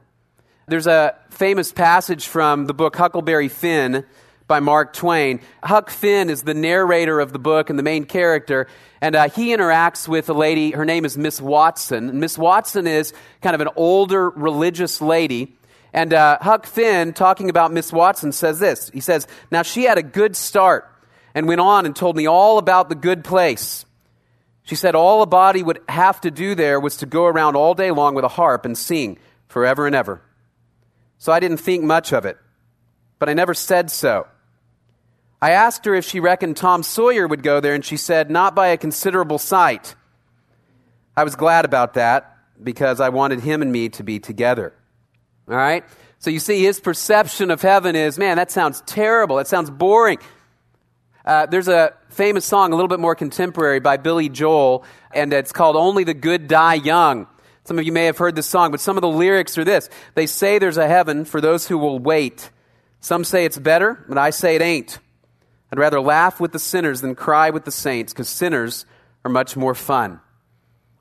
There's 0.68 0.88
a 0.88 1.16
famous 1.30 1.72
passage 1.74 2.28
from 2.28 2.66
the 2.66 2.74
book 2.74 2.96
Huckleberry 2.96 3.50
Finn 3.50 4.06
by 4.48 4.60
Mark 4.60 4.94
Twain. 4.94 5.42
Huck 5.64 5.90
Finn 5.90 6.30
is 6.30 6.44
the 6.44 6.54
narrator 6.54 7.20
of 7.20 7.34
the 7.34 7.40
book 7.40 7.70
and 7.70 7.78
the 7.78 7.84
main 7.84 8.06
character, 8.06 8.68
and 9.04 9.18
uh, 9.18 9.28
he 9.28 9.54
interacts 9.54 10.08
with 10.08 10.30
a 10.30 10.34
lady. 10.34 10.72
Her 10.72 10.86
name 10.86 11.04
is 11.04 11.18
Miss 11.18 11.42
Watson. 11.42 12.22
Miss 12.22 12.38
Watson 12.38 12.88
is 12.88 13.12
kind 13.42 13.54
of 13.54 13.60
an 13.60 13.68
older 13.76 14.30
religious 14.30 15.02
lady. 15.02 15.58
And 15.92 16.14
uh, 16.14 16.38
Huck 16.40 16.66
Finn, 16.66 17.12
talking 17.12 17.50
about 17.50 17.74
Miss 17.74 17.92
Watson, 17.92 18.32
says 18.32 18.60
this. 18.60 18.90
He 18.92 19.02
says, 19.02 19.28
Now 19.52 19.62
she 19.62 19.84
had 19.84 19.98
a 19.98 20.04
good 20.04 20.38
start 20.38 20.90
and 21.36 21.50
went 21.50 21.60
on 21.60 21.86
and 21.86 21.94
told 21.94 22.16
me 22.16 22.28
all 22.28 22.58
about 22.58 22.88
the 22.88 22.96
good 22.96 23.26
place. 23.26 23.84
She 24.64 24.76
said 24.76 24.96
all 24.96 25.22
a 25.22 25.26
body 25.26 25.64
would 25.64 25.82
have 25.90 26.22
to 26.22 26.32
do 26.32 26.56
there 26.56 26.80
was 26.80 26.96
to 26.98 27.06
go 27.06 27.26
around 27.26 27.58
all 27.58 27.74
day 27.74 27.92
long 27.92 28.16
with 28.16 28.24
a 28.24 28.30
harp 28.30 28.64
and 28.64 28.78
sing 28.78 29.20
forever 29.50 29.86
and 29.86 29.94
ever. 29.94 30.22
So 31.18 31.34
I 31.34 31.42
didn't 31.42 31.58
think 31.58 31.84
much 31.84 32.14
of 32.14 32.24
it, 32.24 32.38
but 33.20 33.28
I 33.28 33.34
never 33.34 33.54
said 33.54 33.92
so. 33.92 34.28
I 35.44 35.52
asked 35.52 35.84
her 35.84 35.94
if 35.94 36.06
she 36.06 36.22
reckoned 36.22 36.56
Tom 36.56 36.84
Sawyer 36.84 37.28
would 37.28 37.44
go 37.44 37.60
there, 37.60 37.74
and 37.74 37.84
she 37.84 37.98
said, 37.98 38.32
Not 38.32 38.56
by 38.56 38.68
a 38.68 38.78
considerable 38.78 39.38
sight. 39.38 39.94
I 41.18 41.26
was 41.26 41.36
glad 41.36 41.66
about 41.66 41.96
that 41.96 42.38
because 42.64 43.02
I 43.02 43.10
wanted 43.10 43.42
him 43.42 43.62
and 43.62 43.70
me 43.70 43.90
to 43.90 44.04
be 44.04 44.20
together. 44.20 44.74
All 45.50 45.58
right? 45.58 45.84
So 46.20 46.30
you 46.30 46.40
see, 46.40 46.64
his 46.64 46.80
perception 46.80 47.52
of 47.52 47.62
heaven 47.62 47.94
is, 47.94 48.18
man, 48.18 48.38
that 48.38 48.52
sounds 48.52 48.84
terrible. 48.86 49.36
That 49.36 49.50
sounds 49.50 49.70
boring. 49.70 50.20
Uh, 51.26 51.46
there's 51.48 51.68
a 51.68 51.94
famous 52.08 52.46
song, 52.46 52.72
a 52.72 52.78
little 52.78 52.88
bit 52.88 53.02
more 53.02 53.14
contemporary, 53.14 53.82
by 53.82 53.98
Billy 53.98 54.30
Joel, 54.30 54.86
and 55.14 55.34
it's 55.34 55.52
called 55.52 55.76
Only 55.76 56.06
the 56.06 56.14
Good 56.14 56.48
Die 56.48 56.76
Young. 56.76 57.28
Some 57.66 57.78
of 57.78 57.84
you 57.84 57.92
may 57.92 58.06
have 58.06 58.18
heard 58.18 58.38
this 58.38 58.48
song, 58.48 58.72
but 58.72 58.80
some 58.80 58.96
of 58.96 59.02
the 59.02 59.10
lyrics 59.10 59.58
are 59.58 59.66
this 59.66 59.90
They 60.16 60.26
say 60.26 60.58
there's 60.58 60.78
a 60.78 60.88
heaven 60.88 61.26
for 61.26 61.42
those 61.42 61.68
who 61.68 61.78
will 61.78 62.00
wait. 62.00 62.50
Some 63.02 63.26
say 63.26 63.44
it's 63.44 63.58
better, 63.58 64.06
but 64.08 64.18
I 64.18 64.30
say 64.30 64.56
it 64.56 64.62
ain't. 64.62 65.00
I'd 65.74 65.80
rather 65.80 66.00
laugh 66.00 66.40
with 66.40 66.52
the 66.52 66.60
sinners 66.60 67.02
than 67.02 67.16
cry 67.16 67.50
with 67.50 67.66
the 67.66 67.72
saints 67.72 68.14
because 68.14 68.30
sinners 68.30 68.86
are 69.26 69.32
much 69.32 69.58
more 69.58 69.74
fun. 69.74 70.20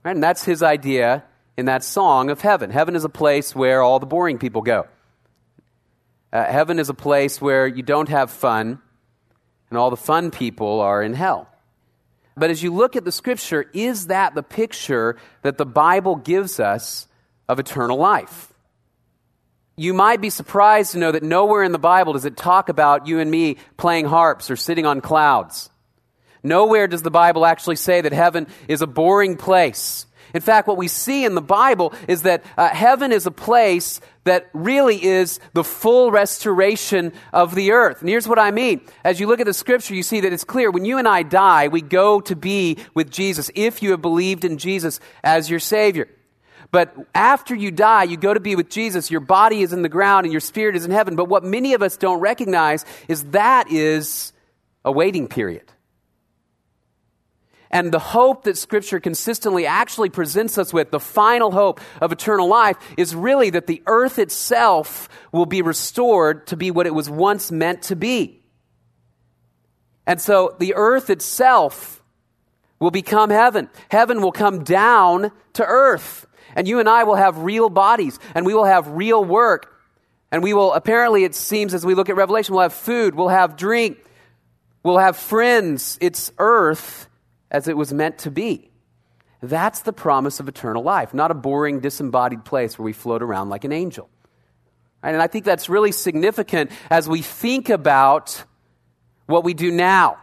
Right? 0.02 0.14
And 0.14 0.22
that's 0.22 0.44
his 0.44 0.62
idea 0.62 1.24
in 1.58 1.66
that 1.66 1.84
song 1.84 2.30
of 2.30 2.40
heaven. 2.40 2.70
Heaven 2.70 2.96
is 2.96 3.04
a 3.04 3.10
place 3.10 3.54
where 3.54 3.82
all 3.82 3.98
the 3.98 4.06
boring 4.06 4.38
people 4.38 4.62
go. 4.62 4.86
Uh, 6.32 6.46
heaven 6.46 6.78
is 6.78 6.88
a 6.88 6.94
place 6.94 7.38
where 7.38 7.66
you 7.66 7.82
don't 7.82 8.08
have 8.08 8.30
fun, 8.30 8.80
and 9.68 9.78
all 9.78 9.90
the 9.90 9.96
fun 9.98 10.30
people 10.30 10.80
are 10.80 11.02
in 11.02 11.12
hell. 11.12 11.48
But 12.34 12.48
as 12.48 12.62
you 12.62 12.72
look 12.72 12.96
at 12.96 13.04
the 13.04 13.12
scripture, 13.12 13.66
is 13.74 14.06
that 14.06 14.34
the 14.34 14.42
picture 14.42 15.18
that 15.42 15.58
the 15.58 15.66
Bible 15.66 16.16
gives 16.16 16.58
us 16.58 17.08
of 17.46 17.58
eternal 17.58 17.98
life? 17.98 18.51
You 19.76 19.94
might 19.94 20.20
be 20.20 20.30
surprised 20.30 20.92
to 20.92 20.98
know 20.98 21.12
that 21.12 21.22
nowhere 21.22 21.62
in 21.62 21.72
the 21.72 21.78
Bible 21.78 22.12
does 22.12 22.24
it 22.24 22.36
talk 22.36 22.68
about 22.68 23.06
you 23.06 23.20
and 23.20 23.30
me 23.30 23.56
playing 23.76 24.04
harps 24.04 24.50
or 24.50 24.56
sitting 24.56 24.86
on 24.86 25.00
clouds. 25.00 25.70
Nowhere 26.42 26.86
does 26.86 27.02
the 27.02 27.10
Bible 27.10 27.46
actually 27.46 27.76
say 27.76 28.00
that 28.00 28.12
heaven 28.12 28.48
is 28.68 28.82
a 28.82 28.86
boring 28.86 29.36
place 29.36 30.06
In 30.34 30.40
fact, 30.40 30.66
what 30.66 30.76
we 30.76 30.88
see 30.88 31.24
in 31.24 31.34
the 31.34 31.42
Bible 31.42 31.92
is 32.08 32.22
that 32.22 32.42
uh, 32.56 32.68
heaven 32.68 33.12
is 33.12 33.26
a 33.26 33.30
place 33.30 34.00
that 34.24 34.48
really 34.52 35.02
is 35.02 35.40
the 35.52 35.64
full 35.64 36.10
restoration 36.10 37.12
of 37.32 37.54
the 37.54 37.72
earth. 37.72 38.00
And 38.00 38.08
here's 38.08 38.28
what 38.28 38.38
I 38.38 38.50
mean. 38.50 38.80
As 39.04 39.20
you 39.20 39.26
look 39.26 39.40
at 39.40 39.46
the 39.46 39.54
scripture, 39.54 39.94
you 39.94 40.02
see 40.02 40.20
that 40.20 40.32
it's 40.32 40.44
clear 40.44 40.70
when 40.70 40.84
you 40.84 40.98
and 40.98 41.08
I 41.08 41.22
die, 41.22 41.68
we 41.68 41.82
go 41.82 42.20
to 42.22 42.36
be 42.36 42.78
with 42.94 43.10
Jesus 43.10 43.50
if 43.54 43.82
you 43.82 43.90
have 43.90 44.02
believed 44.02 44.44
in 44.44 44.58
Jesus 44.58 45.00
as 45.22 45.50
your 45.50 45.60
Savior. 45.60 46.08
But 46.72 46.96
after 47.14 47.54
you 47.54 47.70
die, 47.70 48.04
you 48.04 48.16
go 48.16 48.32
to 48.34 48.40
be 48.40 48.56
with 48.56 48.70
Jesus. 48.70 49.10
Your 49.10 49.20
body 49.20 49.60
is 49.60 49.74
in 49.74 49.82
the 49.82 49.90
ground 49.90 50.24
and 50.24 50.32
your 50.32 50.40
spirit 50.40 50.74
is 50.74 50.86
in 50.86 50.90
heaven. 50.90 51.14
But 51.14 51.28
what 51.28 51.44
many 51.44 51.74
of 51.74 51.82
us 51.82 51.98
don't 51.98 52.18
recognize 52.18 52.84
is 53.08 53.24
that 53.26 53.70
is 53.70 54.32
a 54.84 54.90
waiting 54.90 55.28
period. 55.28 55.70
And 57.70 57.92
the 57.92 57.98
hope 57.98 58.44
that 58.44 58.56
Scripture 58.56 59.00
consistently 59.00 59.66
actually 59.66 60.08
presents 60.08 60.58
us 60.58 60.72
with, 60.72 60.90
the 60.90 61.00
final 61.00 61.50
hope 61.50 61.80
of 62.00 62.10
eternal 62.10 62.48
life, 62.48 62.76
is 62.96 63.14
really 63.14 63.50
that 63.50 63.66
the 63.66 63.82
earth 63.86 64.18
itself 64.18 65.10
will 65.30 65.46
be 65.46 65.62
restored 65.62 66.46
to 66.48 66.56
be 66.56 66.70
what 66.70 66.86
it 66.86 66.94
was 66.94 67.08
once 67.08 67.52
meant 67.52 67.82
to 67.84 67.96
be. 67.96 68.42
And 70.06 70.20
so 70.20 70.56
the 70.58 70.74
earth 70.74 71.10
itself 71.10 72.02
will 72.78 72.90
become 72.90 73.30
heaven. 73.30 73.70
Heaven 73.90 74.20
will 74.20 74.32
come 74.32 74.64
down 74.64 75.32
to 75.54 75.64
earth. 75.64 76.26
And 76.54 76.68
you 76.68 76.80
and 76.80 76.88
I 76.88 77.04
will 77.04 77.14
have 77.14 77.38
real 77.38 77.70
bodies, 77.70 78.18
and 78.34 78.44
we 78.46 78.54
will 78.54 78.64
have 78.64 78.88
real 78.88 79.24
work. 79.24 79.68
And 80.30 80.42
we 80.42 80.54
will, 80.54 80.72
apparently, 80.72 81.24
it 81.24 81.34
seems 81.34 81.74
as 81.74 81.84
we 81.84 81.94
look 81.94 82.08
at 82.08 82.16
Revelation, 82.16 82.54
we'll 82.54 82.62
have 82.62 82.72
food, 82.72 83.14
we'll 83.14 83.28
have 83.28 83.56
drink, 83.56 83.98
we'll 84.82 84.98
have 84.98 85.16
friends. 85.16 85.98
It's 86.00 86.32
earth 86.38 87.08
as 87.50 87.68
it 87.68 87.76
was 87.76 87.92
meant 87.92 88.18
to 88.18 88.30
be. 88.30 88.70
That's 89.42 89.80
the 89.80 89.92
promise 89.92 90.40
of 90.40 90.48
eternal 90.48 90.82
life, 90.82 91.12
not 91.12 91.30
a 91.30 91.34
boring, 91.34 91.80
disembodied 91.80 92.44
place 92.44 92.78
where 92.78 92.84
we 92.84 92.92
float 92.92 93.22
around 93.22 93.48
like 93.48 93.64
an 93.64 93.72
angel. 93.72 94.08
And 95.02 95.20
I 95.20 95.26
think 95.26 95.44
that's 95.44 95.68
really 95.68 95.90
significant 95.90 96.70
as 96.88 97.08
we 97.08 97.22
think 97.22 97.68
about 97.68 98.44
what 99.26 99.42
we 99.42 99.52
do 99.52 99.72
now. 99.72 100.18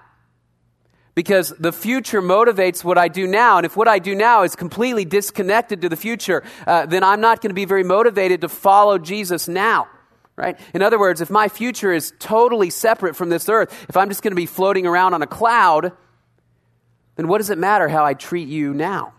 Because 1.20 1.50
the 1.60 1.74
future 1.74 2.22
motivates 2.22 2.82
what 2.82 2.98
I 2.98 3.10
do 3.10 3.28
now. 3.28 3.58
And 3.58 3.66
if 3.66 3.76
what 3.76 3.90
I 3.90 4.00
do 4.00 4.16
now 4.16 4.44
is 4.44 4.56
completely 4.56 5.04
disconnected 5.04 5.82
to 5.82 5.90
the 5.90 5.98
future, 5.98 6.46
uh, 6.66 6.86
then 6.86 7.04
I'm 7.04 7.20
not 7.20 7.42
going 7.42 7.50
to 7.50 7.54
be 7.54 7.66
very 7.66 7.84
motivated 7.84 8.40
to 8.40 8.48
follow 8.48 8.98
Jesus 8.98 9.50
now. 9.50 9.90
Right? 10.38 10.58
In 10.74 10.82
other 10.82 10.98
words, 10.98 11.20
if 11.20 11.30
my 11.30 11.50
future 11.50 11.92
is 11.92 12.14
totally 12.20 12.70
separate 12.70 13.18
from 13.18 13.28
this 13.28 13.50
earth, 13.50 13.70
if 13.90 13.98
I'm 13.98 14.08
just 14.08 14.22
going 14.22 14.32
to 14.32 14.38
be 14.38 14.46
floating 14.46 14.88
around 14.88 15.14
on 15.14 15.22
a 15.22 15.28
cloud, 15.28 15.92
then 17.18 17.28
what 17.28 17.40
does 17.40 17.50
it 17.50 17.58
matter 17.58 17.90
how 17.90 18.06
I 18.06 18.14
treat 18.14 18.48
you 18.48 18.74
now? 18.74 19.12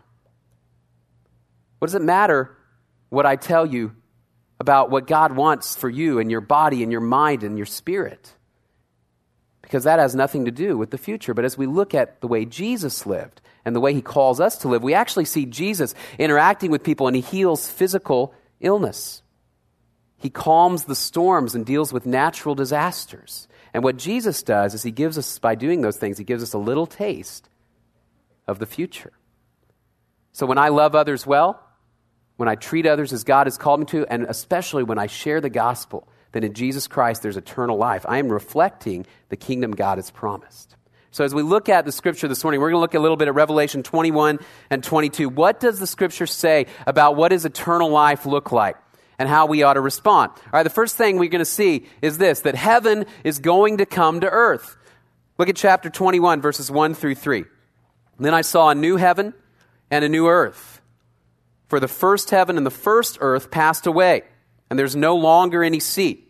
What 1.80 1.88
does 1.88 1.96
it 1.96 2.00
matter 2.00 2.56
what 3.10 3.26
I 3.26 3.36
tell 3.36 3.66
you 3.66 3.94
about 4.58 4.90
what 4.90 5.06
God 5.06 5.32
wants 5.36 5.76
for 5.76 5.90
you 5.90 6.18
and 6.18 6.30
your 6.30 6.40
body 6.40 6.82
and 6.82 6.90
your 6.90 7.02
mind 7.02 7.42
and 7.42 7.58
your 7.58 7.66
spirit? 7.66 8.34
Because 9.70 9.84
that 9.84 10.00
has 10.00 10.16
nothing 10.16 10.46
to 10.46 10.50
do 10.50 10.76
with 10.76 10.90
the 10.90 10.98
future. 10.98 11.32
But 11.32 11.44
as 11.44 11.56
we 11.56 11.68
look 11.68 11.94
at 11.94 12.20
the 12.20 12.26
way 12.26 12.44
Jesus 12.44 13.06
lived 13.06 13.40
and 13.64 13.76
the 13.76 13.78
way 13.78 13.94
he 13.94 14.02
calls 14.02 14.40
us 14.40 14.58
to 14.58 14.68
live, 14.68 14.82
we 14.82 14.94
actually 14.94 15.26
see 15.26 15.46
Jesus 15.46 15.94
interacting 16.18 16.72
with 16.72 16.82
people 16.82 17.06
and 17.06 17.14
he 17.14 17.22
heals 17.22 17.70
physical 17.70 18.34
illness. 18.58 19.22
He 20.16 20.28
calms 20.28 20.86
the 20.86 20.96
storms 20.96 21.54
and 21.54 21.64
deals 21.64 21.92
with 21.92 22.04
natural 22.04 22.56
disasters. 22.56 23.46
And 23.72 23.84
what 23.84 23.96
Jesus 23.96 24.42
does 24.42 24.74
is 24.74 24.82
he 24.82 24.90
gives 24.90 25.16
us, 25.16 25.38
by 25.38 25.54
doing 25.54 25.82
those 25.82 25.98
things, 25.98 26.18
he 26.18 26.24
gives 26.24 26.42
us 26.42 26.52
a 26.52 26.58
little 26.58 26.88
taste 26.88 27.48
of 28.48 28.58
the 28.58 28.66
future. 28.66 29.12
So 30.32 30.46
when 30.46 30.58
I 30.58 30.70
love 30.70 30.96
others 30.96 31.28
well, 31.28 31.64
when 32.38 32.48
I 32.48 32.56
treat 32.56 32.86
others 32.86 33.12
as 33.12 33.22
God 33.22 33.46
has 33.46 33.56
called 33.56 33.78
me 33.78 33.86
to, 33.86 34.04
and 34.12 34.24
especially 34.24 34.82
when 34.82 34.98
I 34.98 35.06
share 35.06 35.40
the 35.40 35.48
gospel, 35.48 36.08
that 36.32 36.44
in 36.44 36.54
Jesus 36.54 36.86
Christ 36.86 37.22
there's 37.22 37.36
eternal 37.36 37.76
life, 37.76 38.04
I 38.08 38.18
am 38.18 38.28
reflecting 38.28 39.06
the 39.28 39.36
kingdom 39.36 39.72
God 39.72 39.98
has 39.98 40.10
promised. 40.10 40.76
So 41.12 41.24
as 41.24 41.34
we 41.34 41.42
look 41.42 41.68
at 41.68 41.84
the 41.84 41.92
scripture 41.92 42.28
this 42.28 42.44
morning, 42.44 42.60
we're 42.60 42.70
going 42.70 42.78
to 42.78 42.82
look 42.82 42.94
a 42.94 43.00
little 43.00 43.16
bit 43.16 43.26
at 43.26 43.34
Revelation 43.34 43.82
21 43.82 44.38
and 44.70 44.84
22. 44.84 45.28
What 45.28 45.58
does 45.58 45.80
the 45.80 45.86
scripture 45.86 46.26
say 46.26 46.66
about 46.86 47.16
what 47.16 47.30
does 47.30 47.44
eternal 47.44 47.90
life 47.90 48.26
look 48.26 48.52
like? 48.52 48.76
and 49.18 49.28
how 49.28 49.44
we 49.44 49.62
ought 49.62 49.74
to 49.74 49.82
respond. 49.82 50.32
All 50.46 50.50
right, 50.54 50.62
the 50.62 50.70
first 50.70 50.96
thing 50.96 51.18
we're 51.18 51.28
going 51.28 51.40
to 51.40 51.44
see 51.44 51.84
is 52.00 52.16
this 52.16 52.40
that 52.40 52.54
heaven 52.54 53.04
is 53.22 53.38
going 53.38 53.76
to 53.76 53.84
come 53.84 54.20
to 54.20 54.30
earth. 54.30 54.78
Look 55.36 55.50
at 55.50 55.56
chapter 55.56 55.90
21, 55.90 56.40
verses 56.40 56.70
1 56.70 56.94
through 56.94 57.16
3. 57.16 57.44
Then 58.18 58.32
I 58.32 58.40
saw 58.40 58.70
a 58.70 58.74
new 58.74 58.96
heaven 58.96 59.34
and 59.90 60.04
a 60.04 60.08
new 60.08 60.26
earth. 60.26 60.80
For 61.68 61.80
the 61.80 61.88
first 61.88 62.30
heaven 62.30 62.56
and 62.56 62.64
the 62.64 62.70
first 62.70 63.18
earth 63.20 63.50
passed 63.50 63.86
away, 63.86 64.22
and 64.70 64.78
there's 64.78 64.96
no 64.96 65.16
longer 65.16 65.62
any 65.62 65.80
sea. 65.80 66.26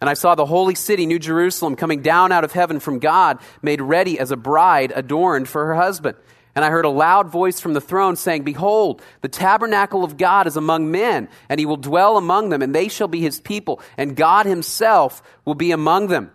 And 0.00 0.10
I 0.10 0.14
saw 0.14 0.34
the 0.34 0.46
holy 0.46 0.74
city, 0.74 1.06
New 1.06 1.18
Jerusalem, 1.18 1.76
coming 1.76 2.02
down 2.02 2.30
out 2.30 2.44
of 2.44 2.52
heaven 2.52 2.78
from 2.80 2.98
God, 2.98 3.38
made 3.62 3.80
ready 3.80 4.18
as 4.18 4.30
a 4.30 4.36
bride 4.36 4.92
adorned 4.94 5.48
for 5.48 5.66
her 5.66 5.74
husband. 5.74 6.16
And 6.54 6.64
I 6.64 6.70
heard 6.70 6.84
a 6.84 6.90
loud 6.90 7.28
voice 7.28 7.60
from 7.60 7.72
the 7.72 7.80
throne 7.80 8.16
saying, 8.16 8.42
Behold, 8.42 9.02
the 9.22 9.28
tabernacle 9.28 10.04
of 10.04 10.16
God 10.16 10.46
is 10.46 10.56
among 10.56 10.90
men, 10.90 11.28
and 11.48 11.60
he 11.60 11.66
will 11.66 11.76
dwell 11.76 12.16
among 12.16 12.48
them, 12.48 12.62
and 12.62 12.74
they 12.74 12.88
shall 12.88 13.08
be 13.08 13.20
his 13.20 13.40
people, 13.40 13.80
and 13.96 14.16
God 14.16 14.46
himself 14.46 15.22
will 15.44 15.54
be 15.54 15.70
among 15.70 16.08
them. 16.08 16.32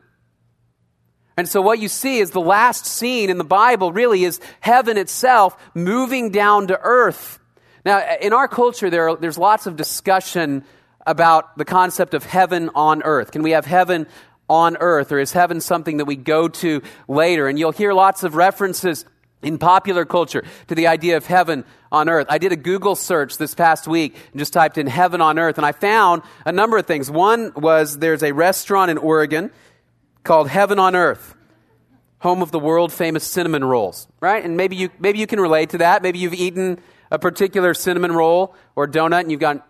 And 1.36 1.50
so 1.50 1.62
what 1.62 1.80
you 1.80 1.88
see 1.88 2.20
is 2.20 2.32
the 2.32 2.40
last 2.40 2.86
scene 2.86 3.30
in 3.30 3.38
the 3.38 3.44
Bible 3.44 3.92
really 3.92 4.24
is 4.24 4.40
heaven 4.60 4.98
itself 4.98 5.58
moving 5.74 6.30
down 6.30 6.68
to 6.68 6.80
earth. 6.80 7.40
Now, 7.86 8.02
in 8.22 8.34
our 8.34 8.48
culture, 8.48 8.90
there 8.90 9.10
are, 9.10 9.16
there's 9.18 9.38
lots 9.38 9.66
of 9.66 9.76
discussion 9.76 10.64
about 11.06 11.58
the 11.58 11.66
concept 11.66 12.14
of 12.14 12.24
heaven 12.24 12.70
on 12.76 13.04
earth. 13.04 13.32
Can 13.32 13.44
we 13.44 13.52
have 13.52 13.66
heaven 13.66 14.08
on 14.50 14.78
earth, 14.78 15.12
or 15.12 15.20
is 15.20 15.34
heaven 15.34 15.60
something 15.60 15.98
that 15.98 16.06
we 16.06 16.16
go 16.16 16.48
to 16.48 16.82
later? 17.08 17.48
And 17.48 17.60
you'll 17.60 17.72
hear 17.72 17.94
lots 17.94 18.24
of 18.24 18.36
references 18.36 19.06
in 19.42 19.58
popular 19.58 20.06
culture 20.06 20.44
to 20.68 20.76
the 20.76 20.88
idea 20.88 21.18
of 21.18 21.26
heaven 21.26 21.66
on 21.92 22.08
earth. 22.08 22.28
I 22.30 22.38
did 22.38 22.54
a 22.54 22.56
Google 22.56 22.96
search 22.96 23.38
this 23.38 23.54
past 23.54 23.88
week 23.88 24.16
and 24.32 24.40
just 24.40 24.54
typed 24.54 24.78
in 24.78 24.88
heaven 24.88 25.20
on 25.20 25.38
earth, 25.38 25.58
and 25.58 25.66
I 25.66 25.74
found 25.74 26.22
a 26.46 26.52
number 26.54 26.78
of 26.78 26.86
things. 26.86 27.12
One 27.12 27.52
was 27.56 28.00
there's 28.00 28.24
a 28.24 28.32
restaurant 28.32 28.92
in 28.92 28.98
Oregon 28.98 29.52
called 30.24 30.48
Heaven 30.48 30.80
on 30.80 30.96
Earth, 30.96 31.36
home 32.20 32.42
of 32.42 32.52
the 32.52 32.60
world 32.60 32.94
famous 32.94 33.26
cinnamon 33.26 33.66
rolls, 33.66 34.08
right? 34.22 34.44
And 34.44 34.56
maybe 34.56 34.78
you, 34.78 34.90
maybe 35.00 35.20
you 35.20 35.28
can 35.28 35.42
relate 35.42 35.72
to 35.72 35.80
that. 35.80 36.02
Maybe 36.02 36.20
you've 36.20 36.34
eaten 36.34 36.80
a 37.14 37.20
particular 37.20 37.74
cinnamon 37.74 38.12
roll 38.12 38.56
or 38.76 38.88
donut 38.88 39.22
and 39.22 39.32
you've 39.32 39.40
gone, 39.40 39.62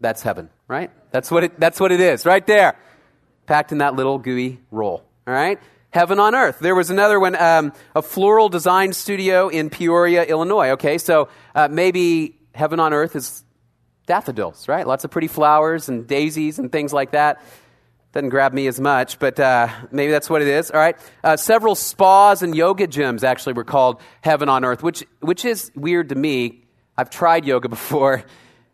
that's 0.00 0.20
heaven, 0.20 0.50
right? 0.66 0.90
That's 1.12 1.30
what 1.30 1.44
it, 1.44 1.58
that's 1.58 1.80
what 1.80 1.92
it 1.92 2.00
is, 2.00 2.26
right 2.26 2.46
there. 2.46 2.76
Packed 3.46 3.72
in 3.72 3.78
that 3.78 3.94
little 3.94 4.18
gooey 4.18 4.60
roll, 4.70 5.04
all 5.26 5.32
right? 5.32 5.58
Heaven 5.90 6.18
on 6.18 6.34
earth. 6.34 6.58
There 6.58 6.74
was 6.74 6.90
another 6.90 7.18
one, 7.18 7.34
um, 7.36 7.72
a 7.94 8.02
floral 8.02 8.48
design 8.50 8.92
studio 8.92 9.48
in 9.48 9.70
Peoria, 9.70 10.24
Illinois. 10.24 10.70
Okay, 10.70 10.98
so 10.98 11.28
uh, 11.54 11.68
maybe 11.70 12.36
heaven 12.52 12.80
on 12.80 12.92
earth 12.92 13.16
is 13.16 13.44
daffodils, 14.06 14.68
right? 14.68 14.86
Lots 14.86 15.04
of 15.04 15.10
pretty 15.10 15.28
flowers 15.28 15.88
and 15.88 16.06
daisies 16.06 16.58
and 16.58 16.70
things 16.70 16.92
like 16.92 17.12
that. 17.12 17.40
Doesn't 18.12 18.30
grab 18.30 18.52
me 18.52 18.66
as 18.66 18.80
much, 18.80 19.18
but 19.18 19.38
uh, 19.38 19.68
maybe 19.92 20.10
that's 20.10 20.28
what 20.28 20.42
it 20.42 20.48
is. 20.48 20.70
All 20.70 20.80
right. 20.80 20.96
Uh, 21.22 21.36
several 21.36 21.74
spas 21.74 22.42
and 22.42 22.56
yoga 22.56 22.88
gyms 22.88 23.22
actually 23.22 23.52
were 23.52 23.64
called 23.64 24.00
Heaven 24.22 24.48
on 24.48 24.64
Earth, 24.64 24.82
which, 24.82 25.04
which 25.20 25.44
is 25.44 25.70
weird 25.76 26.08
to 26.08 26.14
me. 26.14 26.64
I've 26.98 27.10
tried 27.10 27.44
yoga 27.44 27.68
before, 27.68 28.24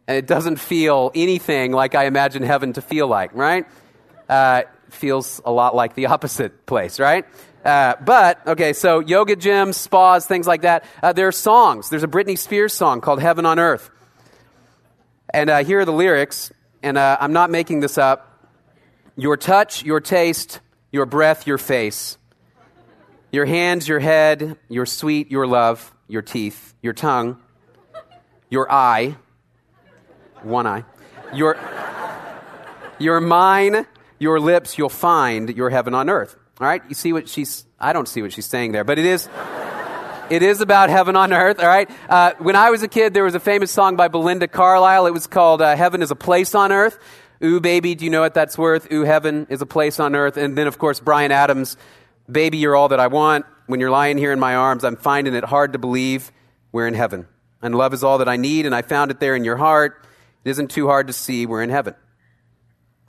and 0.08 0.16
it 0.16 0.26
doesn't 0.26 0.56
feel 0.56 1.12
anything 1.14 1.72
like 1.72 1.94
I 1.94 2.06
imagine 2.06 2.42
heaven 2.42 2.72
to 2.72 2.80
feel 2.80 3.06
like, 3.06 3.34
right? 3.34 3.66
Uh, 4.26 4.62
feels 4.88 5.42
a 5.44 5.52
lot 5.52 5.74
like 5.74 5.94
the 5.94 6.06
opposite 6.14 6.64
place, 6.64 6.98
right? 6.98 7.26
Uh, 7.62 7.96
but, 8.02 8.46
okay, 8.46 8.72
so 8.72 9.00
yoga 9.00 9.36
gyms, 9.36 9.74
spas, 9.74 10.26
things 10.26 10.46
like 10.46 10.62
that. 10.62 10.86
Uh, 11.02 11.12
there 11.12 11.28
are 11.28 11.32
songs. 11.32 11.90
There's 11.90 12.02
a 12.02 12.08
Britney 12.08 12.38
Spears 12.38 12.72
song 12.72 13.02
called 13.02 13.20
Heaven 13.20 13.44
on 13.44 13.58
Earth. 13.58 13.90
And 15.28 15.50
uh, 15.50 15.62
here 15.62 15.80
are 15.80 15.84
the 15.84 15.92
lyrics, 15.92 16.50
and 16.82 16.96
uh, 16.96 17.18
I'm 17.20 17.34
not 17.34 17.50
making 17.50 17.80
this 17.80 17.98
up. 17.98 18.48
Your 19.16 19.36
touch, 19.36 19.84
your 19.84 20.00
taste, 20.00 20.60
your 20.92 21.04
breath, 21.04 21.46
your 21.46 21.58
face, 21.58 22.16
your 23.32 23.44
hands, 23.44 23.86
your 23.86 24.00
head, 24.00 24.56
your 24.70 24.86
sweet, 24.86 25.30
your 25.30 25.46
love, 25.46 25.94
your 26.08 26.22
teeth, 26.22 26.74
your 26.80 26.94
tongue, 26.94 27.38
your 28.54 28.70
eye, 28.70 29.16
one 30.42 30.64
eye, 30.64 30.84
your, 31.34 31.58
your 33.00 33.20
mine, 33.20 33.84
your 34.20 34.38
lips, 34.38 34.78
you'll 34.78 34.88
find 34.88 35.50
your 35.50 35.70
heaven 35.70 35.92
on 35.92 36.08
earth. 36.08 36.36
All 36.60 36.66
right? 36.68 36.80
You 36.88 36.94
see 36.94 37.12
what 37.12 37.28
she's, 37.28 37.64
I 37.80 37.92
don't 37.92 38.06
see 38.06 38.22
what 38.22 38.32
she's 38.32 38.46
saying 38.46 38.70
there, 38.70 38.84
but 38.84 38.98
it 38.98 39.06
is. 39.06 39.28
It 40.30 40.42
is 40.42 40.60
about 40.60 40.88
heaven 40.88 41.16
on 41.16 41.34
earth, 41.34 41.58
all 41.58 41.66
right? 41.66 41.90
Uh, 42.08 42.32
when 42.38 42.56
I 42.56 42.70
was 42.70 42.82
a 42.82 42.88
kid, 42.88 43.12
there 43.12 43.24
was 43.24 43.34
a 43.34 43.40
famous 43.40 43.70
song 43.70 43.96
by 43.96 44.08
Belinda 44.08 44.48
Carlisle. 44.48 45.06
It 45.06 45.10
was 45.10 45.26
called 45.26 45.60
uh, 45.60 45.76
Heaven 45.76 46.00
is 46.00 46.10
a 46.10 46.16
Place 46.16 46.54
on 46.54 46.72
Earth. 46.72 46.98
Ooh, 47.42 47.60
baby, 47.60 47.94
do 47.94 48.06
you 48.06 48.10
know 48.10 48.22
what 48.22 48.32
that's 48.32 48.56
worth? 48.56 48.90
Ooh, 48.90 49.02
heaven 49.02 49.46
is 49.50 49.60
a 49.60 49.66
place 49.66 50.00
on 50.00 50.14
earth. 50.14 50.38
And 50.38 50.56
then, 50.56 50.66
of 50.66 50.78
course, 50.78 50.98
Bryan 50.98 51.30
Adams, 51.30 51.76
Baby, 52.30 52.56
you're 52.56 52.74
all 52.74 52.88
that 52.88 53.00
I 53.00 53.08
want. 53.08 53.44
When 53.66 53.80
you're 53.80 53.90
lying 53.90 54.16
here 54.16 54.32
in 54.32 54.40
my 54.40 54.54
arms, 54.54 54.82
I'm 54.82 54.96
finding 54.96 55.34
it 55.34 55.44
hard 55.44 55.74
to 55.74 55.78
believe 55.78 56.32
we're 56.72 56.86
in 56.86 56.94
heaven. 56.94 57.26
And 57.64 57.74
love 57.74 57.94
is 57.94 58.04
all 58.04 58.18
that 58.18 58.28
I 58.28 58.36
need, 58.36 58.66
and 58.66 58.74
I 58.74 58.82
found 58.82 59.10
it 59.10 59.20
there 59.20 59.34
in 59.34 59.42
your 59.42 59.56
heart. 59.56 60.06
It 60.44 60.50
isn't 60.50 60.70
too 60.70 60.86
hard 60.86 61.06
to 61.06 61.14
see 61.14 61.46
we're 61.46 61.62
in 61.62 61.70
heaven. 61.70 61.94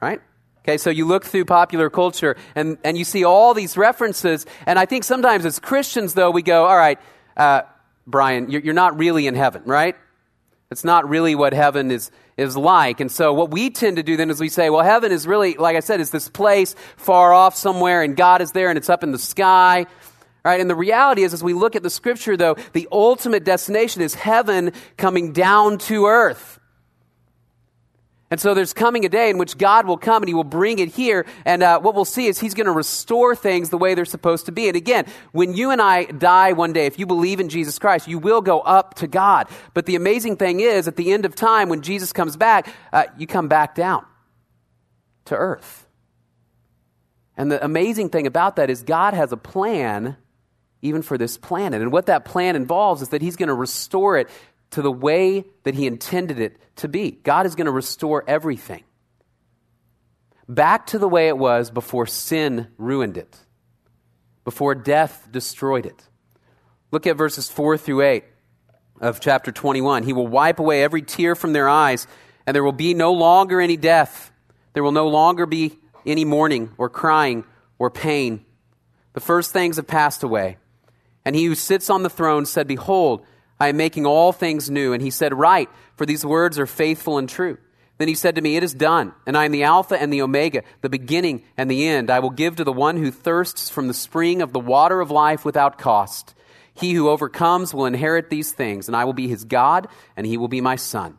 Right? 0.01 0.21
Okay, 0.59 0.77
so 0.77 0.89
you 0.89 1.05
look 1.05 1.25
through 1.25 1.43
popular 1.43 1.89
culture 1.89 2.37
and, 2.55 2.77
and 2.85 2.97
you 2.97 3.03
see 3.03 3.25
all 3.25 3.53
these 3.53 3.75
references, 3.75 4.45
and 4.65 4.79
I 4.79 4.85
think 4.85 5.03
sometimes 5.03 5.45
as 5.45 5.59
Christians, 5.59 6.13
though, 6.13 6.31
we 6.31 6.41
go, 6.41 6.65
all 6.65 6.77
right, 6.77 6.97
uh, 7.35 7.63
Bryan, 8.07 8.49
you're, 8.49 8.61
you're 8.61 8.73
not 8.73 8.97
really 8.97 9.27
in 9.27 9.35
heaven, 9.35 9.61
right? 9.65 9.97
It's 10.71 10.85
not 10.85 11.09
really 11.09 11.35
what 11.35 11.53
heaven 11.53 11.91
is, 11.91 12.09
is 12.37 12.55
like. 12.55 13.01
And 13.01 13.11
so 13.11 13.33
what 13.33 13.51
we 13.51 13.69
tend 13.69 13.97
to 13.97 14.03
do 14.03 14.15
then 14.15 14.29
is 14.29 14.39
we 14.39 14.47
say, 14.47 14.69
well, 14.69 14.85
heaven 14.85 15.11
is 15.11 15.27
really, 15.27 15.55
like 15.55 15.75
I 15.75 15.81
said, 15.81 15.99
is 15.99 16.11
this 16.11 16.29
place 16.29 16.75
far 16.95 17.33
off 17.33 17.55
somewhere, 17.55 18.03
and 18.03 18.15
God 18.15 18.41
is 18.41 18.53
there, 18.53 18.69
and 18.69 18.77
it's 18.77 18.89
up 18.89 19.03
in 19.03 19.11
the 19.11 19.19
sky. 19.19 19.85
And 20.45 20.69
the 20.69 20.75
reality 20.75 21.23
is, 21.23 21.33
as 21.33 21.43
we 21.43 21.53
look 21.53 21.75
at 21.75 21.83
the 21.83 21.89
scripture, 21.89 22.37
though, 22.37 22.55
the 22.73 22.87
ultimate 22.91 23.43
destination 23.43 24.01
is 24.01 24.13
heaven 24.13 24.73
coming 24.95 25.33
down 25.33 25.79
to 25.79 26.05
earth. 26.05 26.59
And 28.31 28.41
so 28.41 28.53
there's 28.53 28.73
coming 28.73 29.05
a 29.05 29.09
day 29.09 29.29
in 29.29 29.37
which 29.37 29.57
God 29.57 29.85
will 29.85 29.97
come 29.97 30.21
and 30.23 30.27
He 30.27 30.33
will 30.33 30.43
bring 30.43 30.79
it 30.79 30.89
here. 30.89 31.25
And 31.45 31.63
uh, 31.63 31.79
what 31.79 31.95
we'll 31.95 32.05
see 32.05 32.27
is 32.27 32.39
He's 32.39 32.53
going 32.53 32.65
to 32.65 32.71
restore 32.71 33.35
things 33.35 33.69
the 33.69 33.77
way 33.77 33.93
they're 33.93 34.05
supposed 34.05 34.47
to 34.47 34.51
be. 34.51 34.67
And 34.67 34.75
again, 34.75 35.05
when 35.31 35.53
you 35.53 35.71
and 35.71 35.81
I 35.81 36.05
die 36.05 36.53
one 36.53 36.73
day, 36.73 36.85
if 36.85 36.99
you 36.99 37.05
believe 37.05 37.39
in 37.39 37.49
Jesus 37.49 37.79
Christ, 37.79 38.07
you 38.07 38.19
will 38.19 38.41
go 38.41 38.59
up 38.61 38.95
to 38.95 39.07
God. 39.07 39.47
But 39.73 39.85
the 39.85 39.95
amazing 39.95 40.37
thing 40.37 40.59
is, 40.59 40.87
at 40.87 40.95
the 40.95 41.13
end 41.13 41.25
of 41.25 41.35
time, 41.35 41.69
when 41.69 41.81
Jesus 41.81 42.11
comes 42.11 42.35
back, 42.35 42.67
uh, 42.91 43.05
you 43.17 43.27
come 43.27 43.47
back 43.47 43.75
down 43.75 44.05
to 45.25 45.35
earth. 45.35 45.87
And 47.37 47.51
the 47.51 47.63
amazing 47.63 48.09
thing 48.09 48.27
about 48.27 48.55
that 48.55 48.69
is 48.69 48.81
God 48.81 49.13
has 49.13 49.31
a 49.31 49.37
plan 49.37 50.17
even 50.85 51.01
for 51.01 51.17
this 51.17 51.37
planet. 51.37 51.81
And 51.81 51.91
what 51.91 52.07
that 52.07 52.25
plan 52.25 52.55
involves 52.55 53.01
is 53.01 53.09
that 53.09 53.21
He's 53.21 53.35
going 53.35 53.49
to 53.49 53.55
restore 53.55 54.17
it 54.17 54.29
to 54.71 54.81
the 54.81 54.91
way 54.91 55.45
that 55.63 55.75
He 55.75 55.87
intended 55.87 56.39
it 56.39 56.57
to 56.77 56.87
be. 56.87 57.11
God 57.11 57.45
is 57.45 57.55
going 57.55 57.65
to 57.65 57.71
restore 57.71 58.23
everything 58.27 58.83
back 60.47 60.87
to 60.87 60.99
the 60.99 61.07
way 61.07 61.27
it 61.27 61.37
was 61.37 61.71
before 61.71 62.05
sin 62.05 62.67
ruined 62.77 63.17
it, 63.17 63.37
before 64.43 64.75
death 64.75 65.27
destroyed 65.31 65.85
it. 65.85 66.07
Look 66.91 67.07
at 67.07 67.17
verses 67.17 67.49
4 67.49 67.77
through 67.77 68.01
8 68.01 68.23
of 69.01 69.19
chapter 69.19 69.51
21. 69.51 70.03
He 70.03 70.13
will 70.13 70.27
wipe 70.27 70.59
away 70.59 70.83
every 70.83 71.01
tear 71.01 71.35
from 71.35 71.53
their 71.53 71.67
eyes, 71.67 72.07
and 72.45 72.55
there 72.55 72.63
will 72.63 72.71
be 72.71 72.93
no 72.93 73.13
longer 73.13 73.59
any 73.59 73.77
death. 73.77 74.31
There 74.73 74.83
will 74.83 74.91
no 74.91 75.07
longer 75.07 75.45
be 75.45 75.77
any 76.05 76.25
mourning 76.25 76.71
or 76.77 76.89
crying 76.89 77.43
or 77.79 77.89
pain. 77.89 78.45
The 79.13 79.19
first 79.19 79.51
things 79.51 79.77
have 79.77 79.87
passed 79.87 80.23
away. 80.23 80.57
And 81.25 81.35
he 81.35 81.45
who 81.45 81.55
sits 81.55 81.89
on 81.89 82.03
the 82.03 82.09
throne 82.09 82.45
said, 82.45 82.67
Behold, 82.67 83.25
I 83.59 83.69
am 83.69 83.77
making 83.77 84.05
all 84.05 84.31
things 84.31 84.69
new. 84.69 84.93
And 84.93 85.01
he 85.01 85.09
said, 85.09 85.33
Write, 85.33 85.69
for 85.95 86.05
these 86.05 86.25
words 86.25 86.59
are 86.59 86.67
faithful 86.67 87.17
and 87.17 87.27
true. 87.27 87.57
Then 87.97 88.07
he 88.07 88.15
said 88.15 88.35
to 88.35 88.41
me, 88.41 88.57
It 88.57 88.63
is 88.63 88.73
done, 88.73 89.13
and 89.25 89.37
I 89.37 89.45
am 89.45 89.51
the 89.51 89.63
Alpha 89.63 89.99
and 89.99 90.11
the 90.11 90.21
Omega, 90.21 90.63
the 90.81 90.89
beginning 90.89 91.43
and 91.57 91.71
the 91.71 91.87
end. 91.87 92.09
I 92.09 92.19
will 92.19 92.29
give 92.29 92.57
to 92.57 92.63
the 92.63 92.73
one 92.73 92.97
who 92.97 93.09
thirsts 93.09 93.69
from 93.69 93.87
the 93.87 93.93
spring 93.93 94.41
of 94.41 94.53
the 94.53 94.59
water 94.59 94.99
of 95.01 95.11
life 95.11 95.45
without 95.45 95.77
cost. 95.77 96.35
He 96.73 96.93
who 96.93 97.09
overcomes 97.09 97.73
will 97.73 97.85
inherit 97.85 98.29
these 98.29 98.51
things, 98.51 98.87
and 98.87 98.97
I 98.97 99.05
will 99.05 99.13
be 99.13 99.29
his 99.29 99.45
God, 99.45 99.87
and 100.17 100.27
he 100.27 100.35
will 100.35 100.49
be 100.49 100.59
my 100.59 100.75
son. 100.75 101.17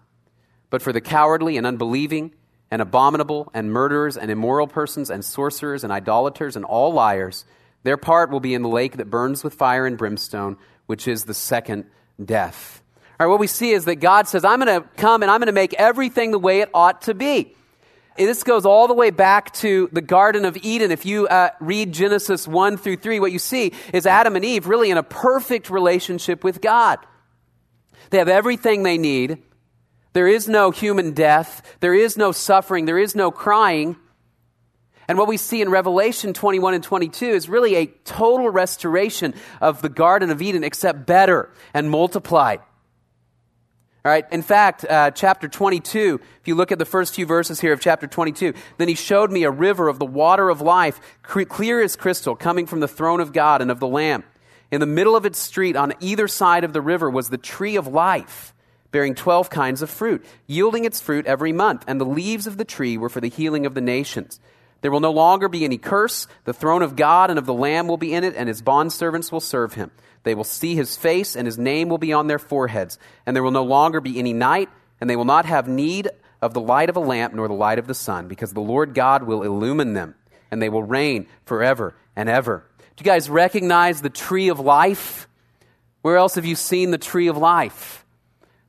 But 0.69 0.83
for 0.83 0.93
the 0.93 1.01
cowardly 1.01 1.57
and 1.57 1.67
unbelieving, 1.67 2.35
and 2.71 2.83
abominable, 2.83 3.51
and 3.55 3.73
murderers, 3.73 4.19
and 4.19 4.31
immoral 4.31 4.67
persons, 4.67 5.09
and 5.09 5.25
sorcerers, 5.25 5.83
and 5.83 5.93
idolaters, 5.93 6.57
and 6.57 6.65
all 6.65 6.93
liars, 6.93 7.47
their 7.87 7.97
part 7.97 8.31
will 8.31 8.41
be 8.41 8.53
in 8.53 8.63
the 8.63 8.69
lake 8.69 8.97
that 8.97 9.09
burns 9.09 9.45
with 9.45 9.55
fire 9.55 9.87
and 9.87 9.97
brimstone, 9.97 10.57
which 10.87 11.07
is 11.07 11.25
the 11.25 11.35
second 11.35 11.85
death. 12.23 12.83
All 13.21 13.27
right, 13.27 13.31
what 13.31 13.39
we 13.39 13.47
see 13.47 13.71
is 13.71 13.85
that 13.85 13.97
God 13.97 14.27
says, 14.27 14.45
I'm 14.45 14.61
going 14.61 14.83
to 14.83 14.89
come 14.97 15.23
and 15.23 15.31
I'm 15.31 15.39
going 15.39 15.47
to 15.47 15.53
make 15.53 15.73
everything 15.75 16.33
the 16.33 16.39
way 16.39 16.63
it 16.63 16.69
ought 16.75 17.03
to 17.03 17.15
be. 17.15 17.55
This 18.17 18.43
goes 18.43 18.67
all 18.67 18.89
the 18.89 18.95
way 18.95 19.11
back 19.11 19.53
to 19.55 19.89
the 19.93 20.01
Garden 20.01 20.45
of 20.45 20.57
Eden. 20.57 20.91
If 20.91 21.07
you 21.07 21.29
uh, 21.29 21.51
read 21.61 21.93
Genesis 21.93 22.49
1 22.49 22.77
through 22.77 22.97
3, 22.97 23.21
what 23.21 23.31
you 23.31 23.39
see 23.39 23.73
is 23.93 24.05
Adam 24.05 24.35
and 24.35 24.45
Eve 24.45 24.67
really 24.67 24.91
in 24.91 24.99
a 24.99 25.05
perfect 25.05 25.71
relationship 25.71 26.43
with 26.43 26.61
God. 26.61 26.99
They 28.11 28.19
have 28.19 28.29
everything 28.29 28.83
they 28.83 28.99
need. 28.99 29.43
There 30.13 30.27
is 30.27 30.49
no 30.49 30.73
human 30.73 31.13
death. 31.13 31.63
There 31.79 31.95
is 31.95 32.17
no 32.17 32.33
suffering. 32.33 32.87
There 32.87 32.99
is 32.99 33.15
no 33.15 33.31
crying. 33.31 33.97
And 35.09 35.19
what 35.19 35.29
we 35.29 35.37
see 35.37 35.63
in 35.63 35.69
Revelation 35.69 36.33
21 36.33 36.75
and 36.75 36.83
22 36.83 37.27
is 37.27 37.49
really 37.49 37.77
a 37.77 37.87
total 38.05 38.51
restoration 38.51 39.35
of 39.61 39.83
the 39.83 39.89
Garden 39.89 40.31
of 40.31 40.43
Eden, 40.43 40.65
except 40.65 41.07
better 41.07 41.51
and 41.73 41.91
multiplied. 41.91 42.61
All 44.05 44.13
right, 44.13 44.25
in 44.31 44.43
fact, 44.43 44.85
uh, 44.85 45.11
chapter 45.11 45.49
22, 45.49 46.21
if 46.41 46.47
you 46.47 46.55
look 46.55 46.71
at 46.71 46.79
the 46.79 46.85
first 46.85 47.13
few 47.13 47.27
verses 47.27 47.61
here 47.61 47.73
of 47.73 47.81
chapter 47.81 48.07
22, 48.07 48.55
then 48.79 48.87
he 48.87 48.95
showed 48.95 49.33
me 49.33 49.43
a 49.43 49.51
river 49.51 49.89
of 49.89 49.99
the 49.99 50.07
water 50.07 50.49
of 50.49 50.61
life, 50.61 51.01
clear 51.23 51.83
as 51.83 51.97
crystal, 51.97 52.37
coming 52.37 52.67
from 52.67 52.79
the 52.79 52.87
throne 52.87 53.19
of 53.19 53.33
God 53.33 53.61
and 53.61 53.69
of 53.69 53.81
the 53.81 53.89
Lamb. 53.89 54.23
In 54.71 54.79
the 54.79 54.87
middle 54.87 55.17
of 55.17 55.27
its 55.27 55.41
street, 55.41 55.75
on 55.75 55.93
either 55.99 56.29
side 56.29 56.63
of 56.63 56.73
the 56.73 56.81
river, 56.81 57.11
was 57.11 57.31
the 57.31 57.37
tree 57.37 57.75
of 57.75 57.89
life, 57.89 58.55
bearing 58.93 59.17
12 59.17 59.51
kinds 59.51 59.83
of 59.83 59.91
fruit, 59.91 60.25
yielding 60.47 60.85
its 60.85 61.01
fruit 61.01 61.27
every 61.27 61.53
month, 61.53 61.85
and 61.89 62.01
the 62.01 62.05
leaves 62.05 62.47
of 62.47 62.59
the 62.59 62.65
tree 62.65 62.97
were 62.97 63.09
for 63.09 63.21
the 63.21 63.29
healing 63.29 63.67
of 63.67 63.75
the 63.75 63.81
nations. 63.81 64.39
There 64.81 64.91
will 64.91 65.01
no 65.01 65.11
longer 65.11 65.49
be 65.49 65.65
any 65.65 65.79
curse. 65.79 66.27
The 66.45 66.53
throne 66.53 66.83
of 66.83 66.97
God 66.97 67.31
and 67.31 67.39
of 67.39 67.47
the 67.47 67.55
Lamb 67.55 67.89
will 67.89 67.97
be 67.97 68.13
in 68.13 68.25
it, 68.25 68.35
and 68.37 68.49
his 68.49 68.63
bondservants 68.63 69.33
will 69.33 69.41
serve 69.41 69.75
him. 69.75 69.91
They 70.23 70.35
will 70.35 70.45
see 70.45 70.75
his 70.75 70.97
face, 70.97 71.37
and 71.37 71.47
his 71.47 71.59
name 71.59 71.89
will 71.89 71.99
be 71.99 72.13
on 72.13 72.27
their 72.27 72.39
foreheads. 72.39 72.99
And 73.25 73.35
there 73.35 73.43
will 73.43 73.51
no 73.51 73.65
longer 73.65 74.01
be 74.01 74.19
any 74.19 74.33
night, 74.33 74.69
and 75.01 75.09
they 75.09 75.17
will 75.17 75.25
not 75.25 75.47
have 75.47 75.69
need 75.69 76.09
of 76.43 76.53
the 76.53 76.61
light 76.61 76.91
of 76.91 76.97
a 76.97 77.01
lamp 77.01 77.35
nor 77.35 77.49
the 77.49 77.55
light 77.55 77.79
of 77.79 77.87
the 77.87 77.95
sun, 77.95 78.29
because 78.29 78.53
the 78.53 78.61
Lord 78.61 78.95
God 78.95 79.23
will 79.23 79.43
illumine 79.43 79.95
them, 79.95 80.15
and 80.51 80.61
they 80.61 80.69
will 80.69 80.83
reign 80.83 81.27
forever 81.45 81.95
and 82.15 82.29
ever. 82.29 82.65
Do 82.79 83.03
you 83.03 83.05
guys 83.05 83.31
recognize 83.31 84.03
the 84.03 84.11
tree 84.11 84.49
of 84.49 84.61
life? 84.61 85.29
Where 86.03 86.17
else 86.17 86.37
have 86.37 86.45
you 86.45 86.57
seen 86.57 86.91
the 86.91 86.99
tree 86.99 87.29
of 87.29 87.37
life? 87.37 88.05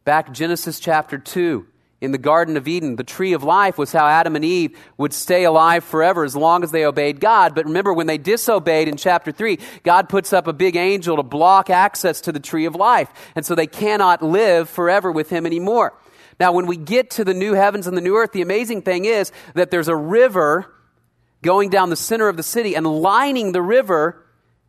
Back 0.04 0.32
Genesis 0.32 0.80
chapter 0.80 1.18
2 1.18 1.68
in 2.00 2.12
the 2.12 2.20
Garden 2.20 2.58
of 2.58 2.68
Eden, 2.68 2.96
the 2.96 3.04
tree 3.04 3.34
of 3.34 3.44
life 3.44 3.78
was 3.78 3.92
how 3.92 4.06
Adam 4.06 4.36
and 4.36 4.46
Eve 4.46 4.78
would 4.98 5.14
stay 5.14 5.46
alive 5.46 5.84
forever 5.84 6.24
as 6.24 6.36
long 6.36 6.64
as 6.64 6.72
they 6.72 6.86
obeyed 6.86 7.20
God. 7.20 7.56
But 7.56 7.66
remember, 7.66 7.92
when 7.92 8.06
they 8.06 8.20
disobeyed 8.20 8.88
in 8.88 8.98
chapter 8.98 9.32
3, 9.32 9.58
God 9.84 10.08
puts 10.08 10.32
up 10.32 10.46
a 10.48 10.54
big 10.54 10.76
angel 10.76 11.16
to 11.16 11.24
block 11.24 11.72
access 11.72 12.22
to 12.22 12.32
the 12.32 12.40
tree 12.40 12.66
of 12.66 12.76
life. 12.76 13.10
And 13.36 13.44
so 13.44 13.56
they 13.56 13.66
cannot 13.66 14.22
live 14.22 14.70
forever 14.70 15.12
with 15.12 15.32
Him 15.32 15.48
anymore. 15.48 15.98
Now, 16.40 16.52
when 16.52 16.68
we 16.68 16.78
get 16.78 17.10
to 17.12 17.24
the 17.24 17.34
new 17.34 17.54
heavens 17.54 17.88
and 17.88 17.98
the 17.98 18.02
new 18.02 18.16
earth, 18.16 18.32
the 18.32 18.44
amazing 18.44 18.84
thing 18.84 19.06
is 19.06 19.32
that 19.56 19.72
there's 19.72 19.88
a 19.88 19.96
river 19.96 20.72
going 21.42 21.70
down 21.72 21.90
the 21.90 21.96
center 21.96 22.28
of 22.28 22.38
the 22.38 22.44
city, 22.44 22.76
and 22.76 22.86
lining 22.86 23.54
the 23.54 23.62
river 23.62 24.24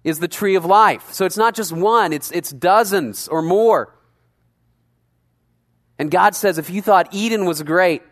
is 0.04 0.18
the 0.18 0.28
tree 0.28 0.54
of 0.54 0.64
life. 0.64 1.12
So 1.12 1.26
it's 1.26 1.36
not 1.36 1.54
just 1.54 1.72
one, 1.72 2.12
it's, 2.12 2.30
it's 2.30 2.50
dozens 2.50 3.28
or 3.28 3.42
more. 3.42 3.97
And 5.98 6.10
God 6.10 6.34
says, 6.34 6.58
if 6.58 6.70
you 6.70 6.80
thought 6.80 7.08
Eden 7.12 7.44
was 7.44 7.62
great, 7.62 8.02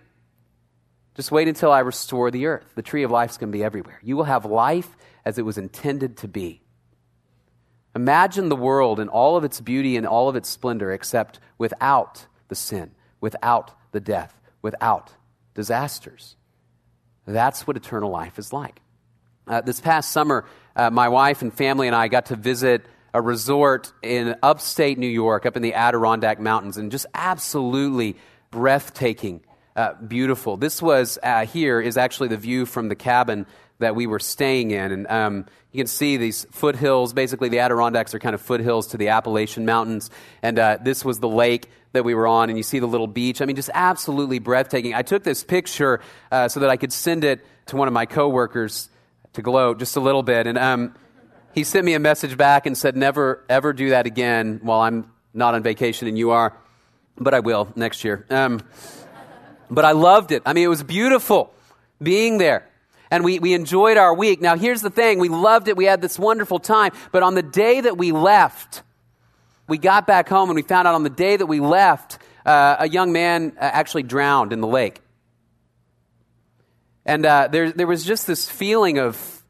just 1.14 1.30
wait 1.30 1.48
until 1.48 1.70
I 1.70 1.78
restore 1.80 2.30
the 2.30 2.46
earth. 2.46 2.66
The 2.74 2.82
tree 2.82 3.04
of 3.04 3.10
life 3.10 3.30
is 3.30 3.38
going 3.38 3.50
to 3.50 3.56
be 3.56 3.64
everywhere. 3.64 4.00
You 4.02 4.16
will 4.16 4.24
have 4.24 4.44
life 4.44 4.96
as 5.24 5.38
it 5.38 5.42
was 5.42 5.56
intended 5.56 6.18
to 6.18 6.28
be. 6.28 6.62
Imagine 7.94 8.50
the 8.50 8.56
world 8.56 9.00
in 9.00 9.08
all 9.08 9.36
of 9.36 9.44
its 9.44 9.60
beauty 9.60 9.96
and 9.96 10.06
all 10.06 10.28
of 10.28 10.36
its 10.36 10.48
splendor, 10.48 10.92
except 10.92 11.40
without 11.56 12.26
the 12.48 12.54
sin, 12.54 12.90
without 13.20 13.72
the 13.92 14.00
death, 14.00 14.38
without 14.60 15.12
disasters. 15.54 16.36
That's 17.26 17.66
what 17.66 17.76
eternal 17.76 18.10
life 18.10 18.38
is 18.38 18.52
like. 18.52 18.80
Uh, 19.46 19.62
this 19.62 19.80
past 19.80 20.12
summer, 20.12 20.44
uh, 20.74 20.90
my 20.90 21.08
wife 21.08 21.40
and 21.40 21.54
family 21.54 21.86
and 21.86 21.96
I 21.96 22.08
got 22.08 22.26
to 22.26 22.36
visit 22.36 22.84
a 23.14 23.22
resort 23.22 23.92
in 24.02 24.36
upstate 24.42 24.98
New 24.98 25.06
York, 25.06 25.46
up 25.46 25.56
in 25.56 25.62
the 25.62 25.74
Adirondack 25.74 26.40
Mountains, 26.40 26.76
and 26.76 26.90
just 26.90 27.06
absolutely 27.14 28.16
breathtaking, 28.50 29.40
uh, 29.74 29.94
beautiful. 29.94 30.56
This 30.56 30.82
was 30.82 31.18
uh, 31.22 31.46
here 31.46 31.80
is 31.80 31.96
actually 31.96 32.28
the 32.28 32.36
view 32.36 32.66
from 32.66 32.88
the 32.88 32.94
cabin 32.94 33.46
that 33.78 33.94
we 33.94 34.06
were 34.06 34.18
staying 34.18 34.70
in, 34.70 34.92
and 34.92 35.06
um, 35.08 35.46
you 35.72 35.78
can 35.78 35.86
see 35.86 36.16
these 36.16 36.46
foothills. 36.50 37.12
Basically, 37.12 37.48
the 37.48 37.58
Adirondacks 37.58 38.14
are 38.14 38.18
kind 38.18 38.34
of 38.34 38.40
foothills 38.40 38.88
to 38.88 38.96
the 38.96 39.08
Appalachian 39.08 39.66
Mountains, 39.66 40.10
and 40.42 40.58
uh, 40.58 40.78
this 40.82 41.04
was 41.04 41.18
the 41.20 41.28
lake 41.28 41.70
that 41.92 42.04
we 42.04 42.14
were 42.14 42.26
on, 42.26 42.48
and 42.48 42.58
you 42.58 42.62
see 42.62 42.78
the 42.78 42.86
little 42.86 43.06
beach. 43.06 43.40
I 43.40 43.44
mean, 43.44 43.56
just 43.56 43.70
absolutely 43.74 44.38
breathtaking. 44.38 44.94
I 44.94 45.02
took 45.02 45.24
this 45.24 45.44
picture 45.44 46.00
uh, 46.30 46.48
so 46.48 46.60
that 46.60 46.70
I 46.70 46.76
could 46.76 46.92
send 46.92 47.24
it 47.24 47.44
to 47.66 47.76
one 47.76 47.88
of 47.88 47.94
my 47.94 48.06
coworkers 48.06 48.88
to 49.34 49.42
gloat 49.42 49.78
just 49.78 49.96
a 49.96 50.00
little 50.00 50.22
bit, 50.22 50.46
and. 50.46 50.58
Um, 50.58 50.94
he 51.56 51.64
sent 51.64 51.86
me 51.86 51.94
a 51.94 51.98
message 51.98 52.36
back 52.36 52.66
and 52.66 52.76
said, 52.76 52.96
Never, 52.98 53.42
ever 53.48 53.72
do 53.72 53.90
that 53.90 54.06
again 54.06 54.60
while 54.62 54.82
I'm 54.82 55.10
not 55.32 55.54
on 55.54 55.62
vacation 55.62 56.06
and 56.06 56.16
you 56.16 56.30
are. 56.30 56.54
But 57.16 57.32
I 57.32 57.40
will 57.40 57.72
next 57.74 58.04
year. 58.04 58.26
Um, 58.28 58.60
but 59.70 59.86
I 59.86 59.92
loved 59.92 60.32
it. 60.32 60.42
I 60.44 60.52
mean, 60.52 60.64
it 60.64 60.68
was 60.68 60.82
beautiful 60.82 61.54
being 62.00 62.36
there. 62.36 62.68
And 63.10 63.24
we, 63.24 63.38
we 63.38 63.54
enjoyed 63.54 63.96
our 63.96 64.12
week. 64.12 64.42
Now, 64.42 64.54
here's 64.56 64.82
the 64.82 64.90
thing 64.90 65.18
we 65.18 65.30
loved 65.30 65.68
it. 65.68 65.78
We 65.78 65.86
had 65.86 66.02
this 66.02 66.18
wonderful 66.18 66.58
time. 66.58 66.92
But 67.10 67.22
on 67.22 67.34
the 67.34 67.42
day 67.42 67.80
that 67.80 67.96
we 67.96 68.12
left, 68.12 68.82
we 69.66 69.78
got 69.78 70.06
back 70.06 70.28
home 70.28 70.50
and 70.50 70.56
we 70.56 70.62
found 70.62 70.86
out 70.86 70.94
on 70.94 71.04
the 71.04 71.10
day 71.10 71.38
that 71.38 71.46
we 71.46 71.60
left, 71.60 72.18
uh, 72.44 72.76
a 72.80 72.88
young 72.88 73.12
man 73.12 73.54
uh, 73.56 73.60
actually 73.62 74.02
drowned 74.02 74.52
in 74.52 74.60
the 74.60 74.66
lake. 74.66 75.00
And 77.06 77.24
uh, 77.24 77.48
there, 77.50 77.72
there 77.72 77.86
was 77.86 78.04
just 78.04 78.26
this 78.26 78.46
feeling 78.46 78.98
of 78.98 79.42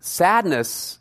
sadness 0.00 0.98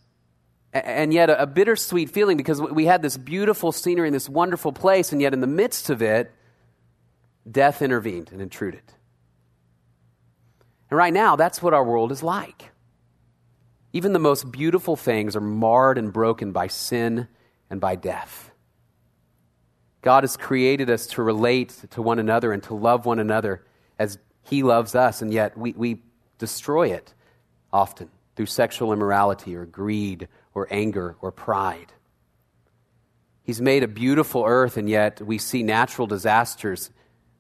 and 0.74 1.14
yet 1.14 1.30
a, 1.30 1.46
bittersweet 1.46 2.10
feeling 2.10 2.38
because 2.38 2.62
we 2.62 2.86
had 2.86 3.02
this 3.02 3.18
beautiful 3.18 3.72
scenery 3.72 4.08
in 4.08 4.14
this 4.14 4.30
wonderful 4.30 4.72
place, 4.72 5.12
and 5.12 5.22
yet 5.22 5.34
in 5.34 5.42
the 5.42 5.48
midst 5.48 5.90
of 5.90 6.02
it, 6.02 6.32
death 7.50 7.82
intervened 7.82 8.32
and 8.32 8.42
intruded. 8.42 8.84
And 10.90 10.98
right 10.98 11.14
now, 11.14 11.36
that's 11.36 11.62
what 11.62 11.74
our 11.74 11.84
world 11.84 12.12
is 12.12 12.24
like. 12.24 12.72
Even 13.94 14.14
the 14.14 14.20
most 14.20 14.50
beautiful 14.52 14.96
things 14.96 15.36
are 15.36 15.42
marred 15.42 15.98
and 15.98 16.14
broken 16.14 16.54
by 16.54 16.68
sin 16.68 17.28
and 17.70 17.82
by 17.82 17.96
death. 17.96 18.52
God 20.02 20.24
has 20.24 20.38
created 20.38 20.90
us 20.90 21.08
to 21.08 21.22
relate 21.22 21.76
to 21.92 22.02
one 22.02 22.18
another 22.18 22.54
and 22.54 22.64
to 22.64 22.74
love 22.74 23.06
one 23.06 23.20
another 23.20 23.64
as 24.00 24.18
He 24.44 24.64
loves 24.64 24.96
us, 24.96 25.22
and 25.22 25.34
yet 25.34 25.58
we, 25.58 25.74
we 25.74 26.02
destroy 26.38 26.92
it 26.92 27.14
often 27.74 28.10
through 28.36 28.46
sexual 28.46 28.94
immorality 28.94 29.56
or 29.56 29.66
greed 29.66 30.28
or 30.54 30.68
anger 30.70 31.16
or 31.22 31.32
pride. 31.32 31.94
He's 33.44 33.62
made 33.62 33.84
a 33.84 33.88
beautiful 33.88 34.44
earth, 34.46 34.78
and 34.78 34.90
yet 34.90 35.22
we 35.22 35.38
see 35.38 35.64
natural 35.64 36.08
disasters, 36.08 36.92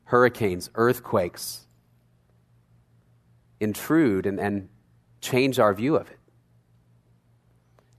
hurricanes, 0.06 0.70
earthquakes 0.76 1.68
intrude 3.62 4.26
and, 4.26 4.40
and 4.40 4.68
change 5.22 5.60
our 5.60 5.74
view 5.74 5.96
of 5.96 6.10
it. 6.10 6.18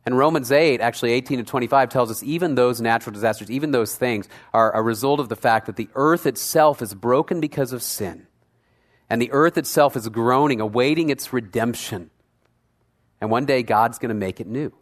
And 0.04 0.18
Romans 0.18 0.50
8, 0.50 0.80
actually 0.80 1.12
18 1.12 1.38
to 1.38 1.44
25, 1.44 1.88
tells 1.88 2.10
us 2.10 2.24
even 2.24 2.56
those 2.56 2.80
natural 2.80 3.14
disasters, 3.14 3.50
even 3.50 3.70
those 3.70 3.94
things, 3.94 4.28
are 4.52 4.74
a 4.74 4.82
result 4.82 5.20
of 5.20 5.28
the 5.28 5.36
fact 5.36 5.66
that 5.66 5.76
the 5.76 5.88
earth 5.94 6.26
itself 6.26 6.82
is 6.82 6.92
broken 6.92 7.40
because 7.40 7.72
of 7.72 7.84
sin. 7.84 8.26
And 9.08 9.22
the 9.22 9.30
earth 9.30 9.56
itself 9.56 9.94
is 9.94 10.08
groaning, 10.08 10.60
awaiting 10.60 11.08
its 11.08 11.32
redemption. 11.32 12.10
And 13.20 13.30
one 13.30 13.46
day 13.46 13.62
God's 13.62 14.00
going 14.00 14.08
to 14.08 14.14
make 14.14 14.40
it 14.40 14.48
new. 14.48 14.72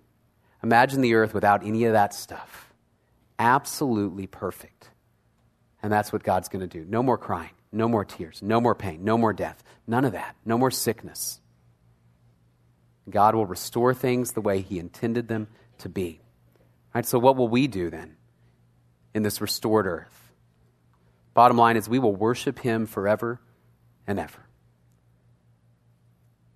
Imagine 0.63 1.01
the 1.01 1.15
earth 1.15 1.35
without 1.35 1.65
any 1.65 1.85
of 1.85 1.93
that 1.93 2.15
stuff. 2.15 2.73
Absolutely 3.39 4.27
perfect. 4.27 4.91
And 5.83 5.93
that's 5.93 6.13
what 6.13 6.23
God's 6.23 6.49
going 6.49 6.61
to 6.61 6.67
do. 6.67 6.85
No 6.85 7.03
more 7.03 7.17
crying, 7.17 7.53
no 7.73 7.89
more 7.89 8.05
tears, 8.05 8.43
no 8.43 8.61
more 8.61 8.75
pain, 8.75 9.03
no 9.03 9.17
more 9.17 9.33
death. 9.33 9.63
None 9.87 10.05
of 10.05 10.13
that. 10.13 10.37
No 10.45 10.59
more 10.59 10.71
sickness. 10.71 11.41
God 13.09 13.35
will 13.35 13.47
restore 13.47 13.95
things 13.95 14.33
the 14.33 14.41
way 14.41 14.61
He 14.61 14.79
intended 14.79 15.29
them 15.29 15.49
to 15.79 15.89
be. 15.89 16.21
All 16.23 16.99
right, 16.99 17.07
so 17.07 17.19
what 17.19 17.37
will 17.37 17.49
we 17.49 17.67
do 17.67 17.89
then 17.91 18.17
in 19.15 19.23
this 19.23 19.41
restored 19.41 19.87
earth? 19.87 20.31
Bottom 21.33 21.57
line 21.57 21.77
is 21.77 21.89
we 21.89 21.99
will 21.99 22.15
worship 22.15 22.59
Him 22.59 22.87
forever 22.87 23.41
and 24.07 24.19
ever 24.19 24.45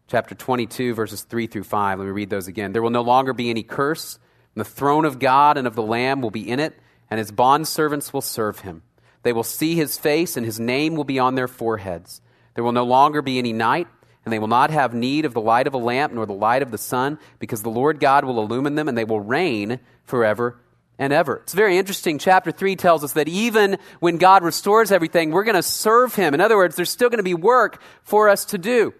chapter 0.07 0.35
22, 0.35 0.95
verses 0.95 1.23
3 1.23 1.47
through 1.47 1.65
5. 1.65 1.99
Let 1.99 2.05
me 2.05 2.11
read 2.11 2.31
those 2.31 2.49
again. 2.49 2.73
There 2.73 2.83
will 2.83 2.91
no 2.91 3.03
longer 3.03 3.33
be 3.33 3.51
any 3.51 3.63
curse. 3.63 4.19
The 4.55 4.65
throne 4.65 5.05
of 5.05 5.19
God 5.19 5.57
and 5.57 5.67
of 5.67 5.75
the 5.75 5.83
Lamb 5.83 6.21
will 6.21 6.31
be 6.31 6.49
in 6.49 6.61
it, 6.61 6.79
and 7.11 7.19
his 7.19 7.33
bondservants 7.33 8.13
will 8.13 8.21
serve 8.21 8.61
him. 8.61 8.83
They 9.23 9.33
will 9.33 9.43
see 9.43 9.75
his 9.75 9.99
face, 9.99 10.37
and 10.37 10.47
his 10.47 10.61
name 10.61 10.95
will 10.95 11.05
be 11.05 11.19
on 11.19 11.35
their 11.35 11.49
foreheads. 11.49 12.21
There 12.55 12.63
will 12.63 12.73
no 12.73 12.85
longer 12.85 13.23
be 13.23 13.39
any 13.39 13.53
night, 13.53 13.89
and 14.25 14.33
they 14.33 14.39
will 14.39 14.47
not 14.47 14.71
have 14.71 14.95
need 14.95 15.25
of 15.25 15.35
the 15.35 15.41
light 15.41 15.67
of 15.67 15.75
a 15.75 15.79
lamp 15.79 16.13
nor 16.13 16.27
the 16.27 16.33
light 16.33 16.63
of 16.63 16.71
the 16.71 16.79
sun, 16.79 17.19
because 17.39 17.63
the 17.63 17.71
Lord 17.71 17.99
God 17.99 18.25
will 18.25 18.41
illumine 18.41 18.75
them, 18.75 18.89
and 18.89 18.97
they 18.97 19.05
will 19.05 19.21
reign 19.21 19.81
forever 20.05 20.61
and 20.99 21.13
ever. 21.13 21.39
It's 21.39 21.55
very 21.55 21.77
interesting. 21.77 22.19
Chapter 22.19 22.53
3 22.53 22.77
tells 22.77 23.03
us 23.03 23.15
that 23.15 23.27
even 23.27 23.79
when 23.99 24.19
God 24.19 24.45
restores 24.45 24.93
everything, 24.93 25.31
we're 25.31 25.45
going 25.45 25.57
to 25.57 25.63
serve 25.63 26.15
him. 26.15 26.35
In 26.35 26.41
other 26.41 26.57
words, 26.57 26.77
there's 26.77 26.91
still 26.91 27.09
going 27.09 27.19
to 27.19 27.25
be 27.25 27.35
work 27.35 27.81
for 28.05 28.29
us 28.29 28.45
to 28.47 28.59
do. 28.59 28.95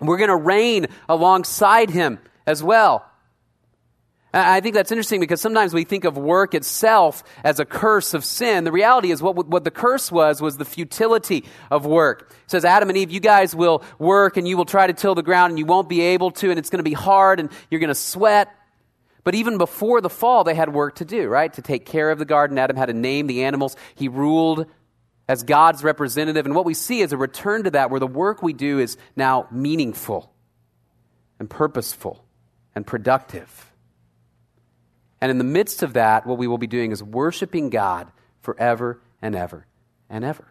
We're 0.00 0.18
going 0.18 0.28
to 0.28 0.36
reign 0.36 0.86
alongside 1.08 1.90
him 1.90 2.18
as 2.46 2.62
well. 2.62 3.04
I 4.38 4.60
think 4.60 4.74
that's 4.74 4.92
interesting 4.92 5.20
because 5.20 5.40
sometimes 5.40 5.72
we 5.72 5.84
think 5.84 6.04
of 6.04 6.18
work 6.18 6.54
itself 6.54 7.24
as 7.42 7.58
a 7.58 7.64
curse 7.64 8.12
of 8.12 8.22
sin. 8.22 8.64
The 8.64 8.72
reality 8.72 9.10
is 9.10 9.22
what, 9.22 9.46
what 9.46 9.64
the 9.64 9.70
curse 9.70 10.12
was, 10.12 10.42
was 10.42 10.58
the 10.58 10.66
futility 10.66 11.44
of 11.70 11.86
work. 11.86 12.30
It 12.44 12.50
says, 12.50 12.64
Adam 12.64 12.90
and 12.90 12.98
Eve, 12.98 13.10
you 13.10 13.20
guys 13.20 13.54
will 13.56 13.82
work 13.98 14.36
and 14.36 14.46
you 14.46 14.58
will 14.58 14.66
try 14.66 14.86
to 14.86 14.92
till 14.92 15.14
the 15.14 15.22
ground 15.22 15.52
and 15.52 15.58
you 15.58 15.64
won't 15.64 15.88
be 15.88 16.02
able 16.02 16.32
to 16.32 16.50
and 16.50 16.58
it's 16.58 16.68
going 16.68 16.80
to 16.80 16.84
be 16.84 16.92
hard 16.92 17.40
and 17.40 17.50
you're 17.70 17.80
going 17.80 17.88
to 17.88 17.94
sweat. 17.94 18.54
But 19.24 19.34
even 19.34 19.56
before 19.56 20.02
the 20.02 20.10
fall, 20.10 20.44
they 20.44 20.54
had 20.54 20.72
work 20.72 20.96
to 20.96 21.06
do, 21.06 21.28
right? 21.28 21.52
To 21.54 21.62
take 21.62 21.86
care 21.86 22.10
of 22.10 22.18
the 22.18 22.26
garden. 22.26 22.58
Adam 22.58 22.76
had 22.76 22.86
to 22.86 22.92
name 22.92 23.28
the 23.28 23.44
animals. 23.44 23.74
He 23.94 24.08
ruled 24.08 24.66
as 25.28 25.42
God's 25.42 25.82
representative. 25.82 26.46
And 26.46 26.54
what 26.54 26.64
we 26.64 26.74
see 26.74 27.00
is 27.00 27.12
a 27.12 27.16
return 27.16 27.64
to 27.64 27.70
that 27.70 27.90
where 27.90 28.00
the 28.00 28.06
work 28.06 28.42
we 28.42 28.52
do 28.52 28.78
is 28.78 28.96
now 29.16 29.46
meaningful 29.50 30.32
and 31.38 31.50
purposeful 31.50 32.24
and 32.74 32.86
productive. 32.86 33.72
And 35.20 35.30
in 35.30 35.38
the 35.38 35.44
midst 35.44 35.82
of 35.82 35.94
that, 35.94 36.26
what 36.26 36.38
we 36.38 36.46
will 36.46 36.58
be 36.58 36.66
doing 36.66 36.92
is 36.92 37.02
worshiping 37.02 37.70
God 37.70 38.10
forever 38.40 39.00
and 39.20 39.34
ever 39.34 39.66
and 40.08 40.24
ever. 40.24 40.46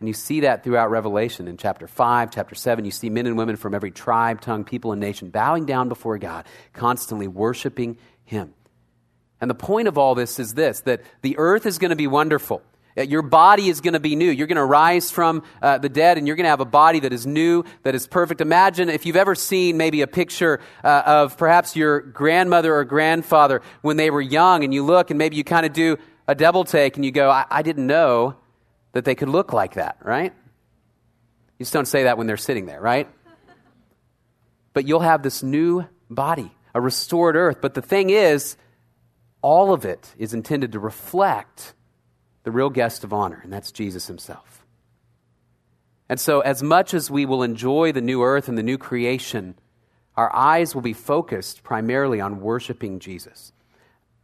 And 0.00 0.08
you 0.08 0.14
see 0.14 0.40
that 0.40 0.62
throughout 0.62 0.90
Revelation 0.90 1.48
in 1.48 1.56
chapter 1.56 1.88
5, 1.88 2.30
chapter 2.30 2.54
7. 2.54 2.84
You 2.84 2.90
see 2.90 3.10
men 3.10 3.26
and 3.26 3.36
women 3.36 3.56
from 3.56 3.74
every 3.74 3.90
tribe, 3.90 4.40
tongue, 4.40 4.64
people, 4.64 4.92
and 4.92 5.00
nation 5.00 5.30
bowing 5.30 5.66
down 5.66 5.88
before 5.88 6.18
God, 6.18 6.46
constantly 6.72 7.26
worshiping 7.26 7.98
Him. 8.24 8.54
And 9.40 9.50
the 9.50 9.56
point 9.56 9.88
of 9.88 9.98
all 9.98 10.14
this 10.14 10.38
is 10.38 10.54
this 10.54 10.80
that 10.82 11.02
the 11.22 11.36
earth 11.38 11.66
is 11.66 11.78
going 11.78 11.90
to 11.90 11.96
be 11.96 12.06
wonderful. 12.06 12.62
Your 13.04 13.22
body 13.22 13.68
is 13.68 13.80
going 13.80 13.94
to 13.94 14.00
be 14.00 14.16
new. 14.16 14.30
You're 14.30 14.46
going 14.46 14.56
to 14.56 14.64
rise 14.64 15.10
from 15.10 15.42
uh, 15.62 15.78
the 15.78 15.88
dead 15.88 16.18
and 16.18 16.26
you're 16.26 16.36
going 16.36 16.44
to 16.44 16.50
have 16.50 16.60
a 16.60 16.64
body 16.64 17.00
that 17.00 17.12
is 17.12 17.26
new, 17.26 17.64
that 17.82 17.94
is 17.94 18.06
perfect. 18.06 18.40
Imagine 18.40 18.88
if 18.88 19.06
you've 19.06 19.16
ever 19.16 19.34
seen 19.34 19.76
maybe 19.76 20.02
a 20.02 20.06
picture 20.06 20.60
uh, 20.82 21.02
of 21.06 21.36
perhaps 21.36 21.76
your 21.76 22.00
grandmother 22.00 22.74
or 22.74 22.84
grandfather 22.84 23.62
when 23.82 23.96
they 23.96 24.10
were 24.10 24.20
young 24.20 24.64
and 24.64 24.74
you 24.74 24.84
look 24.84 25.10
and 25.10 25.18
maybe 25.18 25.36
you 25.36 25.44
kind 25.44 25.64
of 25.64 25.72
do 25.72 25.96
a 26.26 26.34
double 26.34 26.64
take 26.64 26.96
and 26.96 27.04
you 27.04 27.10
go, 27.10 27.30
I-, 27.30 27.46
I 27.50 27.62
didn't 27.62 27.86
know 27.86 28.36
that 28.92 29.04
they 29.04 29.14
could 29.14 29.28
look 29.28 29.52
like 29.52 29.74
that, 29.74 29.98
right? 30.02 30.32
You 31.58 31.64
just 31.64 31.72
don't 31.72 31.86
say 31.86 32.04
that 32.04 32.18
when 32.18 32.26
they're 32.26 32.36
sitting 32.36 32.66
there, 32.66 32.80
right? 32.80 33.08
But 34.72 34.86
you'll 34.86 35.00
have 35.00 35.22
this 35.22 35.42
new 35.42 35.86
body, 36.10 36.52
a 36.74 36.80
restored 36.80 37.36
earth. 37.36 37.60
But 37.60 37.74
the 37.74 37.82
thing 37.82 38.10
is, 38.10 38.56
all 39.42 39.72
of 39.72 39.84
it 39.84 40.14
is 40.18 40.34
intended 40.34 40.72
to 40.72 40.78
reflect 40.78 41.74
the 42.44 42.50
real 42.50 42.70
guest 42.70 43.04
of 43.04 43.12
honor, 43.12 43.40
and 43.42 43.52
that's 43.52 43.72
Jesus 43.72 44.06
himself. 44.06 44.64
And 46.08 46.18
so, 46.18 46.40
as 46.40 46.62
much 46.62 46.94
as 46.94 47.10
we 47.10 47.26
will 47.26 47.42
enjoy 47.42 47.92
the 47.92 48.00
new 48.00 48.22
earth 48.22 48.48
and 48.48 48.56
the 48.56 48.62
new 48.62 48.78
creation, 48.78 49.56
our 50.16 50.34
eyes 50.34 50.74
will 50.74 50.82
be 50.82 50.94
focused 50.94 51.62
primarily 51.62 52.20
on 52.20 52.40
worshiping 52.40 52.98
Jesus. 52.98 53.52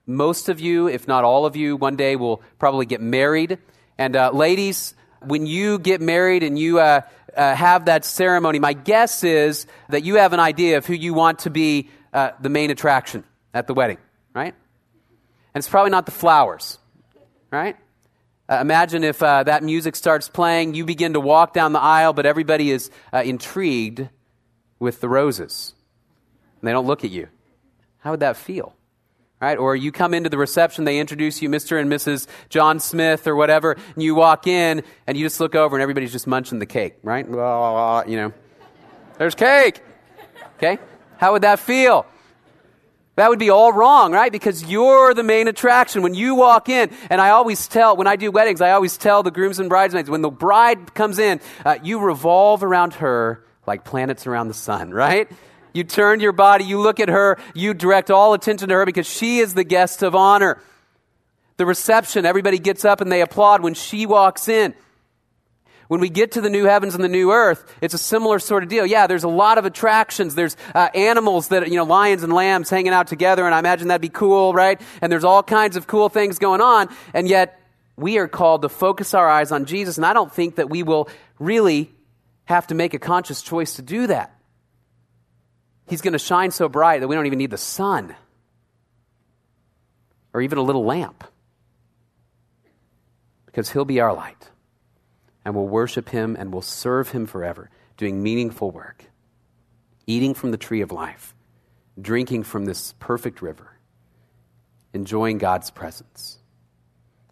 Most 0.07 0.49
of 0.49 0.61
you, 0.61 0.89
if 0.89 1.07
not 1.07 1.25
all 1.25 1.47
of 1.47 1.57
you, 1.57 1.77
one 1.77 1.97
day 1.97 2.17
will 2.17 2.43
probably 2.59 2.87
get 2.87 3.01
married. 3.01 3.59
And 3.97 4.17
uh, 4.17 4.31
ladies, 4.33 4.95
when 5.21 5.47
you 5.47 5.79
get 5.79 6.01
married 6.01 6.43
and 6.43 6.59
you 6.59 6.79
uh, 6.79 7.03
uh, 7.37 7.55
have 7.55 7.87
that 7.87 8.05
ceremony, 8.05 8.59
my 8.59 8.73
guess 8.73 9.25
is 9.25 9.67
that 9.89 10.05
you 10.05 10.17
have 10.17 10.33
an 10.33 10.41
idea 10.41 10.79
of 10.79 10.87
who 10.87 10.95
you 10.95 11.15
want 11.15 11.41
to 11.41 11.51
be 11.51 11.91
uh, 12.13 12.31
the 12.41 12.49
main 12.49 12.71
attraction 12.71 13.25
at 13.53 13.67
the 13.67 13.75
wedding, 13.75 13.99
right? 14.35 14.55
And 15.55 15.61
it's 15.61 15.69
probably 15.69 15.91
not 15.91 16.07
the 16.07 16.13
flowers, 16.13 16.79
right? 17.51 17.77
Uh, 18.49 18.59
imagine 18.61 19.05
if 19.05 19.23
uh, 19.23 19.43
that 19.43 19.63
music 19.63 19.97
starts 19.97 20.29
playing, 20.29 20.75
you 20.75 20.85
begin 20.85 21.15
to 21.15 21.21
walk 21.21 21.55
down 21.55 21.73
the 21.73 21.81
aisle, 21.81 22.13
but 22.13 22.27
everybody 22.27 22.71
is 22.71 22.91
uh, 23.13 23.23
intrigued 23.25 24.09
with 24.79 25.01
the 25.01 25.09
roses. 25.09 25.75
And 26.61 26.69
they 26.69 26.73
don't 26.73 26.87
look 26.87 27.05
at 27.05 27.11
you. 27.11 27.29
How 27.99 28.11
would 28.11 28.21
that 28.21 28.37
feel? 28.37 28.75
Right? 29.41 29.57
Or 29.57 29.75
you 29.75 29.93
come 29.93 30.15
into 30.15 30.29
the 30.29 30.39
reception, 30.39 30.85
they 30.85 30.99
introduce 30.99 31.41
you, 31.43 31.49
Mr. 31.49 31.81
and 31.81 31.91
Mrs. 31.91 32.27
John 32.49 32.81
Smith 32.81 33.27
or 33.27 33.35
whatever, 33.35 33.73
and 33.73 34.03
you 34.03 34.15
walk 34.15 34.47
in 34.47 34.83
and 35.07 35.17
you 35.17 35.25
just 35.25 35.41
look 35.41 35.55
over 35.55 35.77
and 35.77 35.83
everybody's 35.83 36.13
just 36.13 36.27
munching 36.27 36.59
the 36.59 36.67
cake, 36.67 36.95
right? 37.03 37.27
You 37.27 38.17
know, 38.17 38.33
there's 39.19 39.35
cake. 39.35 39.81
Okay? 40.57 40.79
How 41.17 41.33
would 41.33 41.43
that 41.43 41.59
feel? 41.59 42.07
That 43.17 43.31
would 43.31 43.39
be 43.39 43.51
all 43.51 43.73
wrong, 43.73 44.13
right? 44.13 44.33
Because 44.33 44.65
you're 44.65 45.15
the 45.15 45.23
main 45.23 45.47
attraction. 45.47 46.03
When 46.03 46.15
you 46.15 46.35
walk 46.35 46.69
in, 46.69 46.91
and 47.11 47.21
I 47.21 47.31
always 47.31 47.69
tell, 47.69 47.97
when 47.97 48.09
I 48.09 48.17
do 48.17 48.31
weddings, 48.33 48.61
I 48.61 48.73
always 48.73 48.97
tell 48.97 49.23
the 49.23 49.31
grooms 49.31 49.61
and 49.61 49.69
bridesmaids, 49.69 50.11
when 50.11 50.23
the 50.23 50.31
bride 50.31 50.95
comes 50.95 51.21
in, 51.21 51.41
uh, 51.65 51.79
you 51.83 52.01
revolve 52.01 52.65
around 52.65 52.95
her 52.95 53.45
like 53.67 53.85
planets 53.85 54.27
around 54.27 54.49
the 54.49 54.55
sun, 54.55 54.91
right? 54.95 55.31
You 55.73 55.85
turn 55.85 56.21
your 56.21 56.33
body, 56.33 56.65
you 56.65 56.81
look 56.81 57.01
at 57.01 57.09
her, 57.09 57.39
you 57.55 57.75
direct 57.75 58.11
all 58.11 58.35
attention 58.35 58.69
to 58.69 58.75
her 58.75 58.87
because 58.87 59.07
she 59.07 59.39
is 59.39 59.55
the 59.55 59.65
guest 59.65 60.03
of 60.03 60.15
honor. 60.15 60.61
The 61.57 61.67
reception, 61.67 62.27
everybody 62.27 62.59
gets 62.59 62.85
up 62.85 63.01
and 63.01 63.11
they 63.11 63.21
applaud 63.21 63.63
when 63.63 63.75
she 63.75 64.07
walks 64.07 64.49
in. 64.49 64.75
When 65.89 66.01
we 66.01 66.09
get 66.09 66.33
to 66.33 66.41
the 66.41 66.49
new 66.49 66.65
heavens 66.65 66.95
and 66.95 67.05
the 67.05 67.09
new 67.09 67.31
earth, 67.31 67.65
it's 67.81 67.95
a 67.95 67.99
similar 67.99 68.39
sort 68.39 68.63
of 68.63 68.69
deal. 68.69 68.87
Yeah, 68.87 69.07
there's 69.07 69.25
a 69.25 69.29
lot 69.29 69.59
of 69.59 69.65
attractions. 69.65 70.35
There's 70.35 70.57
uh, 70.75 70.89
animals 70.95 71.49
that, 71.49 71.69
you 71.69 71.77
know, 71.77 71.85
lions 71.85 72.23
and 72.23 72.33
lambs 72.33 72.71
hanging 72.71 72.93
out 72.93 73.07
together, 73.07 73.45
and 73.45 73.55
I 73.55 73.59
imagine 73.59 73.89
that'd 73.89 74.01
be 74.01 74.09
cool, 74.09 74.55
right? 74.55 74.81
And 75.03 75.13
there's 75.13 75.25
all 75.25 75.43
kinds 75.43 75.77
of 75.77 75.87
cool 75.87 76.09
things 76.09 76.39
going 76.39 76.61
on, 76.61 76.89
and 77.13 77.29
yet 77.29 77.61
we 77.97 78.19
are 78.19 78.29
called 78.29 78.63
to 78.63 78.69
focus 78.69 79.15
our 79.15 79.29
eyes 79.29 79.53
on 79.53 79.67
Jesus, 79.67 79.99
and 79.99 80.07
I 80.07 80.15
don't 80.15 80.33
think 80.33 80.57
that 80.57 80.71
we 80.71 80.83
will 80.83 81.09
really 81.39 81.93
have 82.47 82.67
to 82.69 82.75
make 82.75 82.95
a 82.95 82.99
conscious 82.99 83.43
choice 83.43 83.77
to 83.77 83.83
do 83.83 84.07
that. 84.07 84.35
He's 85.87 86.01
going 86.01 86.13
to 86.13 86.19
shine 86.19 86.51
so 86.51 86.69
bright 86.69 87.01
that 87.01 87.09
we 87.09 87.15
don't 87.15 87.27
even 87.27 87.39
need 87.39 87.51
the 87.51 87.59
sun 87.59 88.17
or 90.33 90.41
even 90.41 90.59
a 90.59 90.63
little 90.63 90.85
lamp 90.85 91.25
because 93.47 93.71
he'll 93.71 93.85
be 93.85 94.01
our 94.01 94.13
light 94.13 94.51
and 95.45 95.55
we'll 95.55 95.67
worship 95.67 96.09
him 96.09 96.37
and 96.39 96.53
we'll 96.53 96.63
serve 96.63 97.11
him 97.11 97.27
forever, 97.27 97.71
doing 97.97 98.23
meaningful 98.23 98.71
work, 98.71 99.05
eating 100.07 100.35
from 100.35 100.51
the 100.51 100.57
tree 100.57 100.81
of 100.81 100.91
life, 100.91 101.35
drinking 102.01 102.45
from 102.45 102.65
this 102.65 102.95
perfect 102.99 103.43
river, 103.43 103.79
enjoying 104.93 105.39
God's 105.39 105.71
presence. 105.71 106.39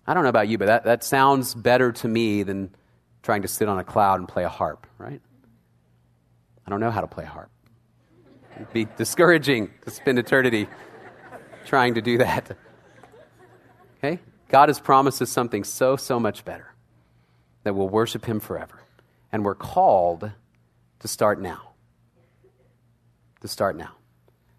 I 0.07 0.15
don't 0.15 0.25
know 0.25 0.29
about 0.29 0.49
you, 0.49 0.59
but 0.59 0.67
that, 0.67 0.85
that 0.85 1.05
sounds 1.05 1.55
better 1.55 1.93
to 1.93 2.09
me 2.09 2.43
than 2.43 2.75
trying 3.23 3.43
to 3.43 3.49
sit 3.49 3.69
on 3.69 3.79
a 3.79 3.85
cloud 3.85 4.19
and 4.19 4.29
play 4.29 4.45
a 4.45 4.49
harp, 4.49 4.87
right? 4.99 5.21
I 6.67 6.71
don't 6.71 6.81
know 6.81 6.91
how 6.91 7.01
to 7.01 7.07
play 7.07 7.25
a 7.25 7.29
harp. 7.29 7.51
It'd 8.57 8.73
be 8.73 8.87
discouraging 8.97 9.71
to 9.85 9.91
spend 9.91 10.19
eternity 10.19 10.69
trying 11.65 11.95
to 11.95 12.03
do 12.03 12.19
that. 12.19 12.57
Okay? 14.05 14.19
God 14.49 14.69
has 14.69 14.81
promised 14.81 15.23
us 15.23 15.31
something 15.31 15.63
so, 15.63 15.95
so 15.95 16.19
much 16.19 16.45
better 16.45 16.72
that 17.65 17.75
we'll 17.75 17.89
worship 17.89 18.25
Him 18.25 18.41
forever. 18.41 18.81
And 19.31 19.45
we're 19.45 19.55
called 19.55 20.31
to 21.01 21.09
start 21.09 21.41
now. 21.41 21.73
To 23.41 23.49
start 23.49 23.77
now. 23.77 23.91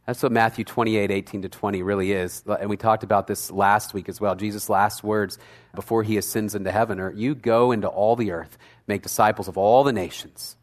That's 0.05 0.21
what 0.21 0.33
Matthew 0.33 0.65
28, 0.65 1.11
18 1.11 1.43
to 1.43 1.49
20 1.49 1.81
really 1.81 2.11
is. 2.11 2.43
And 2.59 2.69
we 2.69 2.75
talked 2.75 3.03
about 3.03 3.27
this 3.27 3.49
last 3.49 3.93
week 3.93 4.09
as 4.09 4.19
well. 4.19 4.35
Jesus' 4.35 4.69
last 4.69 5.03
words 5.03 5.37
before 5.73 6.03
he 6.03 6.17
ascends 6.17 6.55
into 6.55 6.71
heaven 6.71 6.99
are 6.99 7.11
You 7.11 7.35
go 7.35 7.71
into 7.71 7.87
all 7.87 8.17
the 8.17 8.31
earth, 8.31 8.57
make 8.85 9.01
disciples 9.01 9.47
of 9.47 9.57
all 9.57 9.83
the 9.83 9.93
nations 9.93 10.57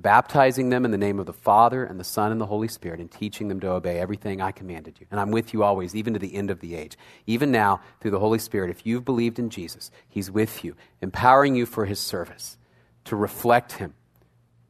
baptizing 0.00 0.70
them 0.70 0.84
in 0.84 0.90
the 0.90 0.98
name 0.98 1.18
of 1.18 1.26
the 1.26 1.32
Father 1.32 1.84
and 1.84 2.00
the 2.00 2.04
Son 2.04 2.32
and 2.32 2.40
the 2.40 2.46
Holy 2.46 2.68
Spirit, 2.68 3.00
and 3.00 3.10
teaching 3.10 3.48
them 3.48 3.60
to 3.60 3.70
obey 3.70 3.98
everything 3.98 4.40
I 4.40 4.52
commanded 4.52 5.00
you. 5.00 5.06
And 5.10 5.20
I'm 5.20 5.30
with 5.30 5.52
you 5.52 5.62
always, 5.62 5.94
even 5.94 6.14
to 6.14 6.18
the 6.18 6.34
end 6.34 6.50
of 6.50 6.60
the 6.60 6.74
age. 6.74 6.96
Even 7.26 7.50
now, 7.50 7.80
through 8.00 8.12
the 8.12 8.18
Holy 8.18 8.38
Spirit, 8.38 8.70
if 8.70 8.86
you've 8.86 9.04
believed 9.04 9.38
in 9.38 9.50
Jesus, 9.50 9.90
He's 10.08 10.30
with 10.30 10.64
you, 10.64 10.74
empowering 11.00 11.54
you 11.54 11.66
for 11.66 11.84
His 11.84 12.00
service, 12.00 12.56
to 13.04 13.16
reflect 13.16 13.72
Him, 13.72 13.94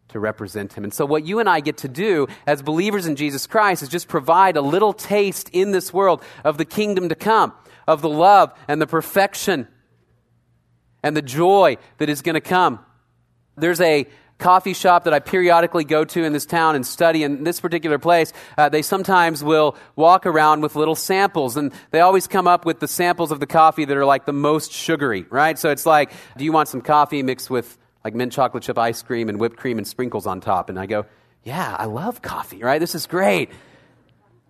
to 0.09 0.19
represent 0.19 0.73
Him. 0.73 0.85
And 0.85 0.93
so, 0.93 1.07
what 1.07 1.25
you 1.25 1.38
and 1.38 1.49
I 1.49 1.61
get 1.61 1.79
to 1.79 1.88
do 1.88 2.27
as 2.47 2.62
believers 2.62 3.07
in 3.07 3.16
Jesus 3.16 3.47
Christ 3.47 3.83
is 3.83 3.88
just 3.88 4.09
provide 4.09 4.57
a 4.57 4.62
little 4.62 4.93
taste 4.93 5.49
in 5.51 5.71
this 5.71 5.93
world 5.93 6.23
of 6.45 6.59
the 6.59 6.64
kingdom 6.64 7.09
to 7.09 7.14
come, 7.14 7.53
of 7.87 8.03
the 8.03 8.09
love 8.09 8.53
and 8.69 8.81
the 8.81 8.87
perfection 8.87 9.69
and 11.03 11.16
the 11.16 11.23
joy 11.23 11.77
that 11.99 12.09
is 12.09 12.23
going 12.23 12.35
to 12.35 12.40
come. 12.40 12.81
There's 13.57 13.81
a 13.81 14.07
coffee 14.40 14.72
shop 14.72 15.05
that 15.05 15.12
I 15.12 15.20
periodically 15.20 15.85
go 15.85 16.05
to 16.05 16.24
in 16.24 16.33
this 16.33 16.46
town 16.46 16.74
and 16.74 16.85
study 16.87 17.22
in 17.22 17.44
this 17.44 17.61
particular 17.61 17.98
place, 17.98 18.33
uh, 18.59 18.68
they 18.68 18.83
sometimes 18.83 19.44
will 19.44 19.76
walk 19.94 20.26
around 20.26 20.62
with 20.62 20.74
little 20.74 20.96
samples, 20.96 21.57
and 21.57 21.72
they 21.92 22.00
always 22.00 22.26
come 22.26 22.48
up 22.48 22.64
with 22.64 22.81
the 22.81 22.88
samples 22.88 23.31
of 23.31 23.38
the 23.38 23.46
coffee 23.46 23.85
that 23.85 23.96
are 23.96 24.05
like 24.05 24.26
the 24.26 24.33
most 24.33 24.72
sugary, 24.72 25.26
right? 25.31 25.59
So 25.59 25.70
it's 25.70 25.87
like, 25.87 26.11
do 26.37 26.44
you 26.44 26.53
want 26.53 26.68
some 26.68 26.81
coffee 26.81 27.22
mixed 27.22 27.50
with 27.50 27.79
like 28.05 28.14
mint 28.14 28.33
chocolate 28.33 28.64
chip 28.64 28.79
ice 28.79 29.03
cream 29.03 29.29
and 29.29 29.38
whipped 29.38 29.57
cream 29.59 29.79
and 29.79 29.87
sprinkles 29.87 30.26
on 30.26 30.40
top? 30.40 30.68
And 30.70 30.79
I 30.79 30.87
go, 30.87 31.07
yeah, 31.44 31.76
I 31.79 31.85
love 31.85 32.20
coffee, 32.22 32.62
right? 32.62 32.79
This 32.79 32.94
is 32.94 33.07
great. 33.07 33.50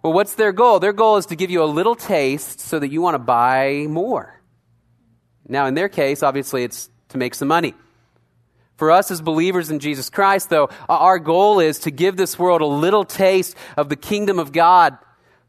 Well, 0.03 0.13
what's 0.13 0.35
their 0.35 0.53
goal? 0.53 0.81
Their 0.81 0.95
goal 0.95 1.19
is 1.19 1.27
to 1.27 1.37
give 1.37 1.51
you 1.51 1.63
a 1.63 1.67
little 1.67 1.95
taste 1.95 2.61
so 2.61 2.79
that 2.79 2.91
you 2.91 3.03
want 3.03 3.15
to 3.15 3.19
buy 3.19 3.87
more. 3.89 4.41
Now, 5.47 5.67
in 5.67 5.75
their 5.75 5.89
case, 5.89 6.23
obviously, 6.23 6.65
it's 6.65 6.89
to 7.11 7.19
make 7.19 7.35
some 7.35 7.49
money. 7.49 7.75
For 8.81 8.91
us 8.91 9.11
as 9.11 9.21
believers 9.21 9.71
in 9.71 9.79
Jesus 9.79 10.09
Christ, 10.09 10.49
though, 10.49 10.71
our 10.89 11.19
goal 11.19 11.61
is 11.61 11.81
to 11.81 11.91
give 11.91 12.17
this 12.17 12.39
world 12.39 12.63
a 12.63 12.67
little 12.67 13.05
taste 13.05 13.55
of 13.77 13.91
the 13.91 13.95
kingdom 13.95 14.39
of 14.39 14.53
God 14.53 14.97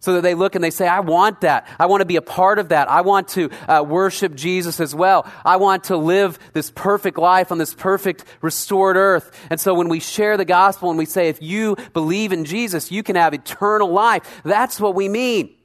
so 0.02 0.16
that 0.16 0.22
they 0.22 0.36
look 0.36 0.54
and 0.54 0.62
they 0.62 0.70
say, 0.70 0.86
I 0.86 1.00
want 1.00 1.40
that. 1.40 1.66
I 1.80 1.86
want 1.86 2.02
to 2.02 2.06
be 2.06 2.18
a 2.18 2.22
part 2.22 2.60
of 2.60 2.68
that. 2.70 2.92
I 2.92 3.00
want 3.00 3.30
to 3.30 3.50
uh, 3.70 3.86
worship 3.88 4.36
Jesus 4.36 4.82
as 4.82 4.94
well. 4.94 5.26
I 5.46 5.56
want 5.56 5.86
to 5.86 5.96
live 5.96 6.40
this 6.52 6.72
perfect 6.72 7.18
life 7.18 7.54
on 7.54 7.58
this 7.58 7.74
perfect 7.74 8.26
restored 8.42 8.98
earth. 8.98 9.32
And 9.50 9.62
so 9.62 9.76
when 9.76 9.88
we 9.88 10.02
share 10.02 10.36
the 10.36 10.44
gospel 10.44 10.90
and 10.90 10.98
we 10.98 11.06
say, 11.06 11.30
if 11.30 11.42
you 11.42 11.78
believe 11.94 12.34
in 12.34 12.44
Jesus, 12.44 12.92
you 12.92 13.02
can 13.02 13.16
have 13.16 13.34
eternal 13.34 13.94
life, 13.94 14.42
that's 14.44 14.78
what 14.78 14.94
we 14.94 15.08
mean. 15.08 15.56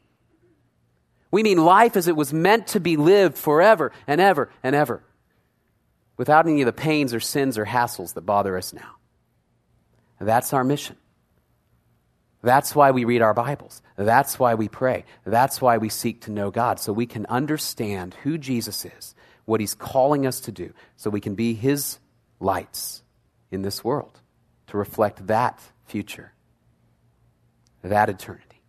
We 1.32 1.42
mean 1.42 1.58
life 1.58 1.96
as 1.96 2.06
it 2.06 2.14
was 2.14 2.32
meant 2.32 2.68
to 2.68 2.78
be 2.78 2.96
lived 2.96 3.36
forever 3.36 3.90
and 4.06 4.20
ever 4.20 4.50
and 4.62 4.76
ever 4.76 5.02
without 6.16 6.46
any 6.46 6.62
of 6.62 6.66
the 6.66 6.72
pains 6.72 7.12
or 7.12 7.20
sins 7.20 7.58
or 7.58 7.66
hassles 7.66 8.14
that 8.14 8.22
bother 8.22 8.56
us 8.56 8.72
now. 8.72 8.96
That's 10.20 10.52
our 10.52 10.64
mission. 10.64 10.96
That's 12.42 12.74
why 12.74 12.92
we 12.92 13.04
read 13.04 13.22
our 13.22 13.34
Bibles. 13.34 13.82
That's 13.96 14.38
why 14.38 14.54
we 14.54 14.68
pray. 14.68 15.04
That's 15.24 15.60
why 15.60 15.78
we 15.78 15.88
seek 15.88 16.22
to 16.22 16.30
know 16.30 16.50
God, 16.50 16.78
so 16.78 16.92
we 16.92 17.06
can 17.06 17.26
understand 17.26 18.14
who 18.22 18.38
Jesus 18.38 18.84
is, 18.84 19.14
what 19.46 19.60
He's 19.60 19.74
calling 19.74 20.26
us 20.26 20.40
to 20.40 20.52
do, 20.52 20.72
so 20.96 21.10
we 21.10 21.20
can 21.20 21.34
be 21.34 21.54
His 21.54 21.98
lights 22.38 23.02
in 23.50 23.62
this 23.62 23.82
world 23.82 24.20
to 24.68 24.76
reflect 24.76 25.26
that 25.26 25.60
future, 25.86 26.32
that 27.82 28.08
eternity. 28.08 28.62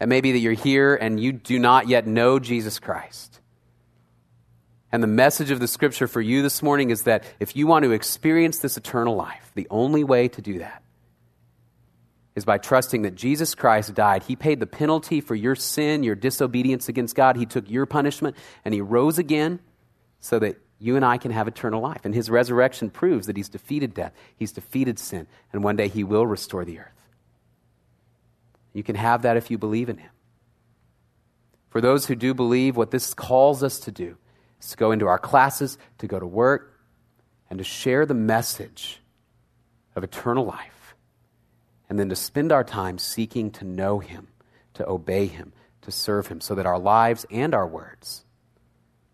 And 0.00 0.08
maybe 0.08 0.32
that 0.32 0.38
you're 0.38 0.52
here 0.54 0.96
and 0.96 1.20
you 1.20 1.32
do 1.32 1.60
not 1.60 1.88
yet 1.88 2.06
know 2.06 2.40
Jesus 2.40 2.80
Christ. 2.80 3.40
And 4.92 5.02
the 5.02 5.08
message 5.08 5.50
of 5.50 5.58
the 5.58 5.66
scripture 5.66 6.06
for 6.06 6.20
you 6.20 6.42
this 6.42 6.62
morning 6.62 6.90
is 6.90 7.04
that 7.04 7.24
if 7.40 7.56
you 7.56 7.66
want 7.66 7.84
to 7.84 7.92
experience 7.92 8.58
this 8.58 8.76
eternal 8.76 9.16
life, 9.16 9.50
the 9.54 9.66
only 9.70 10.04
way 10.04 10.28
to 10.28 10.42
do 10.42 10.58
that 10.58 10.82
is 12.34 12.44
by 12.44 12.58
trusting 12.58 13.02
that 13.02 13.14
Jesus 13.14 13.54
Christ 13.54 13.94
died. 13.94 14.22
He 14.24 14.36
paid 14.36 14.60
the 14.60 14.66
penalty 14.66 15.20
for 15.20 15.34
your 15.34 15.54
sin, 15.54 16.02
your 16.02 16.14
disobedience 16.14 16.88
against 16.88 17.14
God. 17.14 17.36
He 17.36 17.46
took 17.46 17.70
your 17.70 17.86
punishment, 17.86 18.36
and 18.64 18.74
He 18.74 18.80
rose 18.80 19.18
again 19.18 19.60
so 20.20 20.38
that 20.38 20.56
you 20.78 20.96
and 20.96 21.04
I 21.04 21.18
can 21.18 21.30
have 21.30 21.48
eternal 21.48 21.80
life. 21.80 22.04
And 22.04 22.14
His 22.14 22.30
resurrection 22.30 22.90
proves 22.90 23.26
that 23.26 23.36
He's 23.36 23.48
defeated 23.48 23.94
death, 23.94 24.12
He's 24.36 24.52
defeated 24.52 24.98
sin, 24.98 25.26
and 25.52 25.64
one 25.64 25.76
day 25.76 25.88
He 25.88 26.04
will 26.04 26.26
restore 26.26 26.64
the 26.64 26.78
earth. 26.78 26.88
You 28.74 28.82
can 28.82 28.96
have 28.96 29.22
that 29.22 29.36
if 29.36 29.50
you 29.50 29.58
believe 29.58 29.88
in 29.88 29.98
Him. 29.98 30.10
For 31.68 31.80
those 31.80 32.06
who 32.06 32.14
do 32.14 32.34
believe, 32.34 32.76
what 32.76 32.90
this 32.90 33.14
calls 33.14 33.62
us 33.62 33.78
to 33.80 33.90
do 33.90 34.16
to 34.70 34.76
go 34.76 34.92
into 34.92 35.06
our 35.06 35.18
classes, 35.18 35.78
to 35.98 36.06
go 36.06 36.18
to 36.18 36.26
work, 36.26 36.80
and 37.50 37.58
to 37.58 37.64
share 37.64 38.06
the 38.06 38.14
message 38.14 39.00
of 39.94 40.04
eternal 40.04 40.44
life. 40.44 40.94
And 41.88 41.98
then 41.98 42.08
to 42.08 42.16
spend 42.16 42.52
our 42.52 42.64
time 42.64 42.96
seeking 42.96 43.50
to 43.52 43.64
know 43.64 43.98
Him, 43.98 44.28
to 44.74 44.88
obey 44.88 45.26
Him, 45.26 45.52
to 45.82 45.90
serve 45.90 46.28
Him, 46.28 46.40
so 46.40 46.54
that 46.54 46.64
our 46.64 46.78
lives 46.78 47.26
and 47.30 47.54
our 47.54 47.66
words 47.66 48.24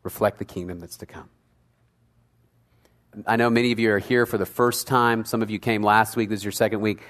reflect 0.05 0.39
the 0.39 0.45
kingdom 0.45 0.79
that's 0.79 0.99
to 0.99 1.07
come. 1.07 1.29
I 3.27 3.37
know 3.37 3.51
many 3.51 3.73
of 3.73 3.81
you 3.81 3.91
are 3.93 3.99
here 3.99 4.27
for 4.27 4.39
the 4.39 4.47
first 4.47 4.87
time. 4.87 5.25
Some 5.25 5.43
of 5.43 5.51
you 5.51 5.59
came 5.59 5.83
last 5.83 6.15
week. 6.15 6.29
This 6.29 6.41
is 6.41 6.45
your 6.45 6.53
second 6.53 6.81
week. 6.81 7.03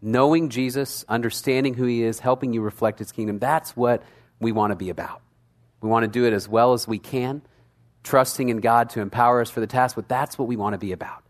Knowing 0.00 0.48
Jesus, 0.48 1.04
understanding 1.08 1.74
who 1.74 1.84
He 1.84 2.02
is, 2.02 2.20
helping 2.20 2.54
you 2.54 2.62
reflect 2.62 2.98
His 2.98 3.12
kingdom, 3.12 3.38
that's 3.38 3.76
what 3.76 4.02
we 4.38 4.52
want 4.52 4.70
to 4.70 4.76
be 4.76 4.88
about. 4.88 5.20
We 5.82 5.90
want 5.90 6.04
to 6.04 6.08
do 6.08 6.24
it 6.24 6.32
as 6.32 6.48
well 6.48 6.72
as 6.72 6.88
we 6.88 6.98
can 6.98 7.42
trusting 8.02 8.48
in 8.48 8.58
God 8.60 8.90
to 8.90 9.00
empower 9.00 9.40
us 9.40 9.50
for 9.50 9.60
the 9.60 9.66
task, 9.66 9.96
but 9.96 10.08
that's 10.08 10.38
what 10.38 10.48
we 10.48 10.56
want 10.56 10.74
to 10.74 10.78
be 10.78 10.92
about. 10.92 11.22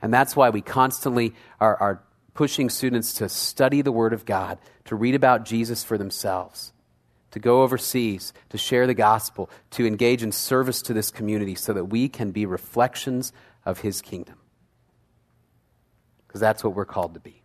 And 0.00 0.12
that's 0.12 0.36
why 0.36 0.50
we 0.50 0.60
constantly 0.60 1.34
are, 1.60 1.76
are 1.76 2.02
pushing 2.34 2.70
students 2.70 3.14
to 3.14 3.28
study 3.28 3.82
the 3.82 3.92
Word 3.92 4.12
of 4.12 4.24
God, 4.24 4.58
to 4.84 4.94
read 4.94 5.14
about 5.14 5.44
Jesus 5.44 5.82
for 5.82 5.98
themselves, 5.98 6.72
to 7.32 7.38
go 7.38 7.62
overseas, 7.62 8.32
to 8.50 8.58
share 8.58 8.86
the 8.86 8.94
gospel, 8.94 9.50
to 9.70 9.86
engage 9.86 10.22
in 10.22 10.32
service 10.32 10.80
to 10.82 10.92
this 10.94 11.10
community 11.10 11.54
so 11.54 11.72
that 11.72 11.86
we 11.86 12.08
can 12.08 12.30
be 12.30 12.46
reflections 12.46 13.32
of 13.66 13.80
His 13.80 14.00
kingdom. 14.00 14.36
Because 16.26 16.40
that's 16.40 16.62
what 16.62 16.74
we're 16.74 16.84
called 16.84 17.14
to 17.14 17.20
be. 17.20 17.42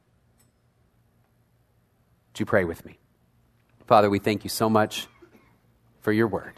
Would 2.34 2.39
you 2.39 2.45
pray 2.45 2.63
with 2.63 2.86
me? 2.86 2.97
Father, 3.88 4.10
we 4.10 4.19
thank 4.19 4.43
you 4.43 4.49
so 4.49 4.69
much 4.69 5.08
for 6.02 6.12
your 6.12 6.28
word. 6.28 6.54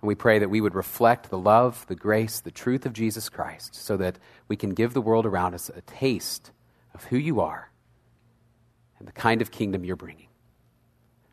And 0.00 0.08
we 0.08 0.14
pray 0.14 0.38
that 0.38 0.48
we 0.48 0.60
would 0.60 0.74
reflect 0.74 1.28
the 1.28 1.38
love, 1.38 1.86
the 1.86 1.94
grace, 1.94 2.40
the 2.40 2.50
truth 2.50 2.86
of 2.86 2.92
Jesus 2.92 3.28
Christ 3.28 3.74
so 3.74 3.96
that 3.98 4.18
we 4.48 4.56
can 4.56 4.70
give 4.70 4.94
the 4.94 5.00
world 5.00 5.26
around 5.26 5.54
us 5.54 5.68
a 5.68 5.82
taste 5.82 6.52
of 6.94 7.04
who 7.04 7.18
you 7.18 7.40
are 7.40 7.70
and 8.98 9.06
the 9.06 9.12
kind 9.12 9.42
of 9.42 9.50
kingdom 9.50 9.84
you're 9.84 9.96
bringing. 9.96 10.28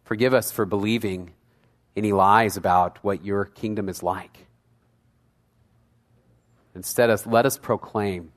Forgive 0.04 0.34
us 0.34 0.52
for 0.52 0.66
believing 0.66 1.32
any 1.96 2.12
lies 2.12 2.58
about 2.58 3.04
what 3.04 3.24
your 3.24 3.46
kingdom 3.46 3.90
is 3.90 4.04
like. 4.04 4.48
Instead, 6.76 7.10
let 7.26 7.46
us 7.46 7.58
proclaim 7.58 8.32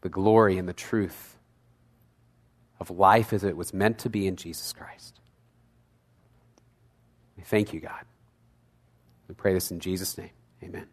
the 0.00 0.08
glory 0.08 0.56
and 0.56 0.68
the 0.68 0.72
truth 0.72 1.36
of 2.80 2.90
life 2.90 3.32
as 3.32 3.44
it 3.44 3.56
was 3.56 3.74
meant 3.74 3.98
to 3.98 4.08
be 4.08 4.26
in 4.26 4.36
Jesus 4.36 4.72
Christ. 4.72 5.20
Thank 7.44 7.72
you, 7.72 7.80
God. 7.80 8.04
We 9.28 9.34
pray 9.34 9.54
this 9.54 9.70
in 9.70 9.80
Jesus' 9.80 10.16
name. 10.18 10.30
Amen. 10.62 10.86